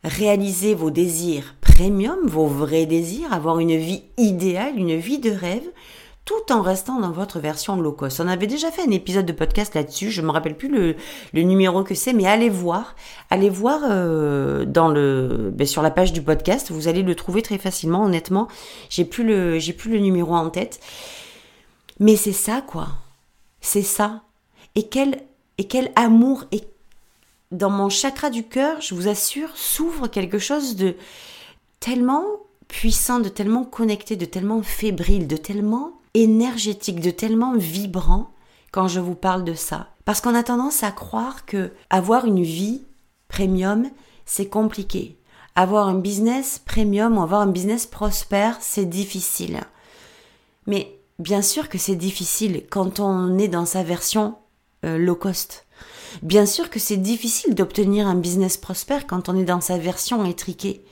réaliser 0.03 0.75
vos 0.75 0.91
désirs 0.91 1.55
premium, 1.75 2.19
vos 2.25 2.47
vrais 2.47 2.87
désirs, 2.87 3.33
avoir 3.33 3.59
une 3.59 3.77
vie 3.77 4.05
idéale, 4.17 4.75
une 4.77 4.97
vie 4.97 5.19
de 5.19 5.33
rêve, 5.33 5.67
tout 6.25 6.53
en 6.53 6.63
restant 6.63 7.01
dans 7.01 7.11
votre 7.11 7.41
version 7.41 7.75
low 7.77 7.91
cost. 7.91 8.21
On 8.21 8.29
avait 8.29 8.47
déjà 8.47 8.71
fait 8.71 8.83
un 8.83 8.93
épisode 8.93 9.27
de 9.27 9.33
podcast 9.33 9.75
là-dessus, 9.75 10.13
je 10.13 10.23
me 10.23 10.31
rappelle 10.31 10.57
plus 10.57 10.69
le, 10.69 10.95
numéro 11.43 11.83
que 11.83 11.97
c'est, 11.97 12.13
mais 12.13 12.27
allez 12.27 12.49
voir, 12.49 12.95
allez 13.29 13.51
voir 13.51 13.81
euh, 13.91 14.65
ben, 15.51 15.67
sur 15.67 15.83
la 15.83 15.91
page 15.91 16.13
du 16.13 16.23
podcast, 16.23 16.71
vous 16.71 16.87
allez 16.87 17.03
le 17.03 17.15
trouver 17.17 17.43
très 17.43 17.59
facilement. 17.59 18.05
Honnêtement, 18.05 18.47
j'ai 18.89 19.05
plus 19.05 19.25
le, 19.25 19.59
plus 19.77 19.91
le 19.91 19.99
numéro 19.99 20.33
en 20.33 20.51
tête, 20.51 20.79
mais 21.99 22.15
c'est 22.15 22.33
ça 22.33 22.61
quoi, 22.61 22.87
c'est 23.61 23.83
ça. 23.83 24.23
Et 24.77 24.85
quel, 24.85 25.23
et 25.59 25.65
quel 25.65 25.91
amour 25.97 26.45
et 26.53 26.63
dans 27.51 27.71
mon 27.71 27.89
chakra 27.89 28.31
du 28.31 28.45
cœur, 28.45 28.81
je 28.81 28.95
vous 28.95 29.09
assure, 29.09 29.57
s'ouvre 29.57 30.07
quelque 30.07 30.39
chose 30.39 30.77
de 30.77 30.95
tellement 31.85 32.25
puissant, 32.67 33.21
de 33.21 33.29
tellement 33.29 33.63
connecté, 33.63 34.17
de 34.17 34.25
tellement 34.25 34.63
fébrile, 34.63 35.27
de 35.27 35.37
tellement 35.37 35.93
énergétique, 36.15 36.99
de 36.99 37.11
tellement 37.11 37.55
vibrant 37.59 38.31
quand 38.73 38.89
je 38.89 39.01
vous 39.01 39.15
parle 39.15 39.45
de 39.45 39.53
ça. 39.53 39.89
Parce 40.07 40.23
qu'on 40.23 40.35
a 40.35 40.43
tendance 40.43 40.83
à 40.83 40.91
croire 40.93 41.45
que 41.45 41.73
avoir 41.91 42.25
une 42.25 42.43
vie 42.43 42.81
premium, 43.29 43.91
c'est 44.25 44.47
compliqué. 44.47 45.19
Avoir 45.57 45.87
un 45.89 45.99
business 45.99 46.59
premium 46.65 47.19
ou 47.19 47.23
avoir 47.23 47.43
un 47.43 47.49
business 47.49 47.85
prospère, 47.85 48.57
c'est 48.63 48.87
difficile. 48.87 49.61
Mais 50.67 50.99
bien 51.19 51.43
sûr 51.43 51.69
que 51.69 51.77
c'est 51.77 51.97
difficile 51.97 52.65
quand 52.71 52.99
on 52.99 53.37
est 53.37 53.49
dans 53.49 53.67
sa 53.67 53.83
version 53.83 54.37
euh, 54.87 54.97
low 54.97 55.17
cost. 55.17 55.67
Bien 56.23 56.47
sûr 56.47 56.71
que 56.71 56.79
c'est 56.79 56.97
difficile 56.97 57.55
d'obtenir 57.55 58.07
un 58.07 58.15
business 58.15 58.57
prospère 58.57 59.07
quand 59.07 59.29
on 59.29 59.37
est 59.37 59.45
dans 59.45 59.61
sa 59.61 59.77
version 59.77 60.25
étriquée. 60.25 60.83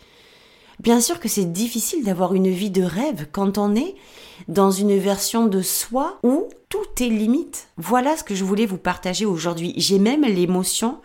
Bien 0.81 1.01
sûr 1.01 1.21
que 1.21 1.29
c'est 1.29 1.53
difficile 1.53 2.05
d'avoir 2.05 2.35
une 2.35 2.49
vie 2.49 2.71
de 2.71 2.83
rêve 2.83 3.29
quand 3.31 3.59
on 3.59 3.75
est 3.75 3.95
dans 4.49 4.71
une 4.71 4.97
version 4.99 5.47
de 5.47 5.63
soi 5.63 6.19
où 6.23 6.49
tout 6.69 6.87
est 7.01 7.09
limite. 7.09 7.69
Voilà 7.77 8.17
ce 8.17 8.25
que 8.25 8.35
je 8.35 8.45
voulais 8.45 8.67
vous 8.67 8.79
partager 8.79 9.27
aujourd'hui. 9.27 9.75
J'ai 9.77 9.99
même 9.99 10.23
l'émotion 10.23 11.01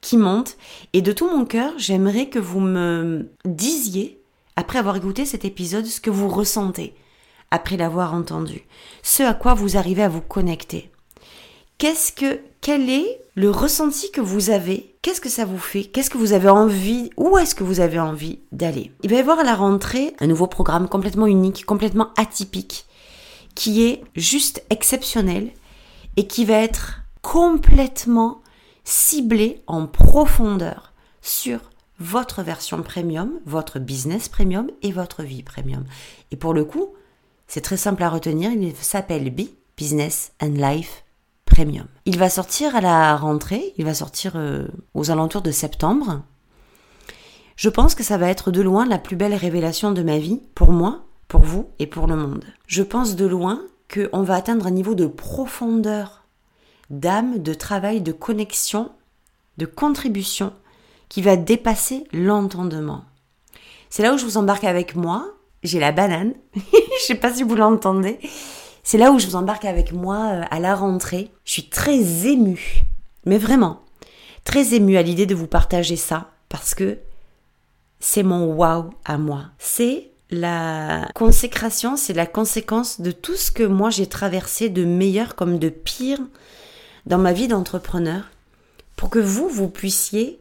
qui 0.00 0.16
monte 0.16 0.56
et 0.92 1.00
de 1.00 1.12
tout 1.12 1.28
mon 1.30 1.46
cœur, 1.46 1.72
j'aimerais 1.78 2.28
que 2.28 2.40
vous 2.40 2.60
me 2.60 3.30
disiez, 3.44 4.20
après 4.56 4.78
avoir 4.78 4.96
écouté 4.96 5.24
cet 5.24 5.44
épisode, 5.44 5.86
ce 5.86 6.00
que 6.00 6.10
vous 6.10 6.28
ressentez 6.28 6.94
après 7.50 7.76
l'avoir 7.76 8.14
entendu, 8.14 8.62
ce 9.02 9.22
à 9.22 9.34
quoi 9.34 9.54
vous 9.54 9.76
arrivez 9.76 10.02
à 10.02 10.08
vous 10.08 10.22
connecter. 10.22 10.90
qu'est-ce 11.78 12.12
que, 12.12 12.40
quel 12.60 12.90
est 12.90 13.21
le 13.34 13.50
ressenti 13.50 14.10
que 14.10 14.20
vous 14.20 14.50
avez 14.50 14.92
Qu'est-ce 15.02 15.20
que 15.20 15.28
ça 15.28 15.44
vous 15.44 15.58
fait? 15.58 15.82
Qu'est-ce 15.82 16.10
que 16.10 16.18
vous 16.18 16.32
avez 16.32 16.48
envie? 16.48 17.10
Où 17.16 17.36
est-ce 17.36 17.56
que 17.56 17.64
vous 17.64 17.80
avez 17.80 17.98
envie 17.98 18.38
d'aller? 18.52 18.92
Il 19.02 19.10
va 19.10 19.16
y 19.16 19.18
avoir 19.18 19.40
à 19.40 19.44
la 19.44 19.56
rentrée 19.56 20.14
un 20.20 20.28
nouveau 20.28 20.46
programme 20.46 20.88
complètement 20.88 21.26
unique, 21.26 21.66
complètement 21.66 22.10
atypique, 22.16 22.86
qui 23.56 23.82
est 23.82 24.04
juste 24.14 24.62
exceptionnel 24.70 25.50
et 26.16 26.28
qui 26.28 26.44
va 26.44 26.54
être 26.54 27.00
complètement 27.20 28.42
ciblé 28.84 29.64
en 29.66 29.88
profondeur 29.88 30.92
sur 31.20 31.58
votre 31.98 32.44
version 32.44 32.80
premium, 32.82 33.40
votre 33.44 33.80
business 33.80 34.28
premium 34.28 34.70
et 34.82 34.92
votre 34.92 35.24
vie 35.24 35.42
premium. 35.42 35.84
Et 36.30 36.36
pour 36.36 36.54
le 36.54 36.64
coup, 36.64 36.94
c'est 37.48 37.60
très 37.60 37.76
simple 37.76 38.04
à 38.04 38.08
retenir, 38.08 38.52
il 38.52 38.76
s'appelle 38.76 39.34
B, 39.34 39.42
Business 39.76 40.32
and 40.40 40.54
Life 40.54 41.01
Il 42.06 42.18
va 42.18 42.30
sortir 42.30 42.74
à 42.76 42.80
la 42.80 43.16
rentrée, 43.16 43.74
il 43.76 43.84
va 43.84 43.94
sortir 43.94 44.32
euh, 44.36 44.66
aux 44.94 45.10
alentours 45.10 45.42
de 45.42 45.50
septembre. 45.50 46.22
Je 47.56 47.68
pense 47.68 47.94
que 47.94 48.02
ça 48.02 48.16
va 48.16 48.28
être 48.28 48.50
de 48.50 48.62
loin 48.62 48.86
la 48.86 48.98
plus 48.98 49.16
belle 49.16 49.34
révélation 49.34 49.92
de 49.92 50.02
ma 50.02 50.18
vie, 50.18 50.40
pour 50.54 50.72
moi, 50.72 51.04
pour 51.28 51.42
vous 51.42 51.68
et 51.78 51.86
pour 51.86 52.06
le 52.06 52.16
monde. 52.16 52.44
Je 52.66 52.82
pense 52.82 53.16
de 53.16 53.26
loin 53.26 53.62
qu'on 53.92 54.22
va 54.22 54.34
atteindre 54.34 54.66
un 54.66 54.70
niveau 54.70 54.94
de 54.94 55.06
profondeur, 55.06 56.24
d'âme, 56.90 57.42
de 57.42 57.54
travail, 57.54 58.00
de 58.00 58.12
connexion, 58.12 58.90
de 59.58 59.66
contribution 59.66 60.52
qui 61.08 61.22
va 61.22 61.36
dépasser 61.36 62.04
l'entendement. 62.12 63.04
C'est 63.90 64.02
là 64.02 64.14
où 64.14 64.18
je 64.18 64.24
vous 64.24 64.38
embarque 64.38 64.64
avec 64.64 64.96
moi. 64.96 65.26
J'ai 65.62 65.78
la 65.78 65.92
banane. 65.92 66.32
je 66.54 67.04
sais 67.04 67.14
pas 67.14 67.32
si 67.32 67.42
vous 67.42 67.54
l'entendez. 67.54 68.18
C'est 68.82 68.98
là 68.98 69.12
où 69.12 69.18
je 69.18 69.26
vous 69.26 69.36
embarque 69.36 69.64
avec 69.64 69.92
moi 69.92 70.32
euh, 70.32 70.42
à 70.50 70.58
la 70.58 70.74
rentrée. 70.74 71.30
Je 71.44 71.52
suis 71.52 71.68
très 71.68 72.26
émue. 72.26 72.82
Mais 73.24 73.38
vraiment, 73.38 73.82
très 74.44 74.74
émue 74.74 74.96
à 74.96 75.02
l'idée 75.02 75.26
de 75.26 75.34
vous 75.34 75.46
partager 75.46 75.96
ça 75.96 76.30
parce 76.48 76.74
que 76.74 76.98
c'est 78.00 78.24
mon 78.24 78.52
wow 78.54 78.90
à 79.04 79.16
moi. 79.16 79.46
C'est 79.58 80.10
la 80.30 81.08
consécration, 81.14 81.96
c'est 81.96 82.14
la 82.14 82.26
conséquence 82.26 83.00
de 83.00 83.12
tout 83.12 83.36
ce 83.36 83.52
que 83.52 83.62
moi 83.62 83.90
j'ai 83.90 84.06
traversé 84.06 84.68
de 84.70 84.84
meilleur 84.84 85.36
comme 85.36 85.58
de 85.58 85.68
pire 85.68 86.18
dans 87.06 87.18
ma 87.18 87.32
vie 87.32 87.48
d'entrepreneur 87.48 88.24
pour 88.96 89.10
que 89.10 89.18
vous, 89.18 89.48
vous 89.48 89.68
puissiez 89.68 90.40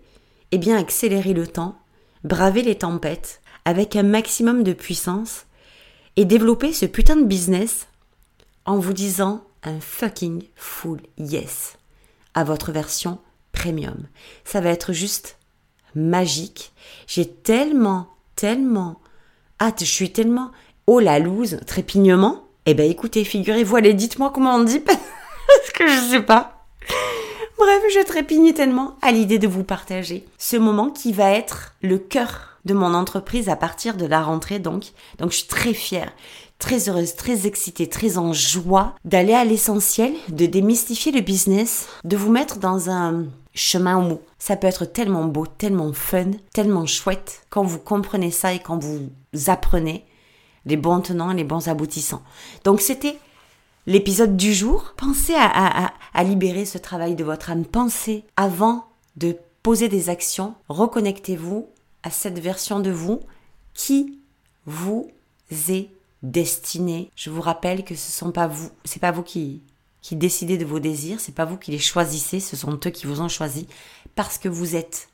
eh 0.52 0.58
bien 0.58 0.78
accélérer 0.78 1.34
le 1.34 1.46
temps, 1.46 1.78
braver 2.24 2.62
les 2.62 2.78
tempêtes 2.78 3.42
avec 3.66 3.96
un 3.96 4.04
maximum 4.04 4.64
de 4.64 4.74
puissance 4.74 5.46
et 6.16 6.26
développer 6.26 6.74
ce 6.74 6.86
putain 6.86 7.16
de 7.16 7.26
business 7.26 7.88
en 8.66 8.78
vous 8.78 8.94
disant 8.94 9.44
un 9.64 9.80
fucking 9.80 10.44
full 10.56 11.02
yes 11.18 11.78
à 12.34 12.44
votre 12.44 12.72
version 12.72 13.20
premium. 13.52 14.08
Ça 14.46 14.62
va 14.62 14.70
être 14.70 14.94
juste 14.94 15.38
magique. 15.96 16.72
J'ai 17.08 17.28
tellement, 17.28 18.08
tellement 18.36 19.00
hâte, 19.60 19.82
je 19.82 19.92
suis 19.92 20.12
tellement 20.12 20.52
oh 20.88 21.00
la 21.00 21.20
loose, 21.20 21.60
trépignement. 21.68 22.48
Eh 22.66 22.74
ben 22.74 22.90
écoutez, 22.90 23.24
figurez-vous, 23.24 23.76
allez, 23.76 23.94
dites-moi 23.94 24.32
comment 24.34 24.56
on 24.56 24.64
dit 24.64 24.80
parce 24.80 25.72
que 25.74 25.88
je 25.88 26.12
sais 26.12 26.24
pas. 26.24 26.66
Bref, 27.58 27.84
je 27.94 28.04
trépigne 28.04 28.54
tellement 28.54 28.98
à 29.02 29.12
l'idée 29.12 29.38
de 29.38 29.48
vous 29.48 29.64
partager 29.64 30.26
ce 30.38 30.58
moment 30.58 30.90
qui 30.90 31.14
va 31.14 31.32
être 31.32 31.76
le 31.82 32.00
cœur 32.00 32.51
de 32.66 32.74
mon 32.74 32.94
entreprise 32.94 33.50
à 33.50 33.56
partir 33.56 33.98
de 33.98 34.06
la 34.06 34.22
rentrée 34.22 34.60
donc. 34.60 34.92
Donc 35.18 35.32
je 35.32 35.38
suis 35.38 35.48
très 35.48 35.74
fière, 35.74 36.12
très 36.60 36.90
heureuse, 36.90 37.16
très 37.16 37.48
excitée, 37.48 37.88
très 37.88 38.18
en 38.18 38.34
joie 38.34 38.96
d'aller 39.06 39.34
à 39.34 39.46
l'essentiel, 39.46 40.14
de 40.30 40.46
démystifier 40.46 41.12
le 41.12 41.22
business, 41.22 41.88
de 42.04 42.18
vous 42.18 42.32
mettre 42.32 42.58
dans 42.58 42.90
un 42.90 43.26
chemin 43.54 44.10
où 44.10 44.20
ça 44.40 44.56
peut 44.56 44.68
être 44.68 44.86
tellement 44.86 45.26
beau, 45.26 45.46
tellement 45.46 45.94
fun, 45.94 46.32
tellement 46.54 46.86
chouette 46.86 47.44
quand 47.50 47.64
vous 47.64 47.80
comprenez 47.80 48.32
ça 48.32 48.54
et 48.54 48.60
quand 48.60 48.82
vous 48.82 49.10
apprenez 49.48 50.06
les 50.66 50.78
bons 50.78 51.02
tenants 51.02 51.34
les 51.34 51.44
bons 51.44 51.68
aboutissants. 51.68 52.24
Donc 52.64 52.82
c'était 52.82 53.18
l'épisode 53.88 54.38
du 54.38 54.54
jour. 54.54 54.94
Pensez 54.98 55.34
à, 55.36 55.92
libérer 56.24 56.66
ce 56.66 56.78
travail 56.78 57.16
de 57.16 57.24
votre 57.24 57.50
âme. 57.50 57.66
Pensez 57.66 58.26
avant 58.38 58.86
de 59.16 59.38
poser 59.64 59.90
des 59.90 60.10
actions. 60.10 60.56
Reconnectez-vous 60.70 61.68
à 62.04 62.10
cette 62.10 62.40
version 62.40 62.80
de 62.80 62.92
vous 62.92 63.22
qui 63.74 64.20
vous 64.66 65.10
est 65.70 65.90
destinée. 66.24 67.10
Je 67.16 67.30
vous 67.30 67.42
rappelle 67.42 67.84
que 67.84 67.96
ce 67.96 68.12
sont 68.12 68.32
pas 68.32 68.48
vous, 68.48 68.70
c'est 68.86 69.02
pas 69.02 69.12
vous 69.12 69.24
qui 69.24 69.62
qui 70.02 70.16
décidez 70.16 70.58
de 70.58 70.66
vos 70.66 70.80
désirs, 70.80 71.20
c'est 71.20 71.36
pas 71.36 71.46
vous 71.46 71.58
qui 71.58 71.70
les 71.70 71.80
choisissez, 71.80 72.40
ce 72.40 72.56
sont 72.56 72.74
eux 72.74 72.90
qui 72.90 73.06
vous 73.06 73.22
ont 73.22 73.30
choisi 73.30 73.68
parce 74.16 74.40
que 74.40 74.50
vous 74.50 74.76
êtes 74.76 75.10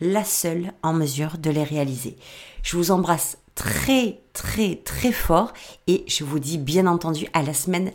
la 0.00 0.24
seule 0.24 0.72
en 0.82 0.92
mesure 0.92 1.36
de 1.36 1.50
les 1.50 1.64
réaliser. 1.64 2.16
Je 2.62 2.76
vous 2.76 2.90
embrasse 2.90 3.38
très 3.54 4.20
très 4.32 4.76
très 4.76 5.12
fort 5.12 5.52
et 5.86 6.04
je 6.06 6.24
vous 6.24 6.38
dis 6.38 6.58
bien 6.58 6.86
entendu 6.86 7.26
à 7.32 7.42
la 7.42 7.54
semaine 7.54 7.92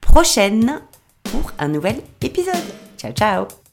prochaine 0.00 0.80
pour 1.24 1.52
un 1.58 1.68
nouvel 1.68 2.02
épisode. 2.22 2.54
Ciao 2.96 3.12
ciao 3.12 3.65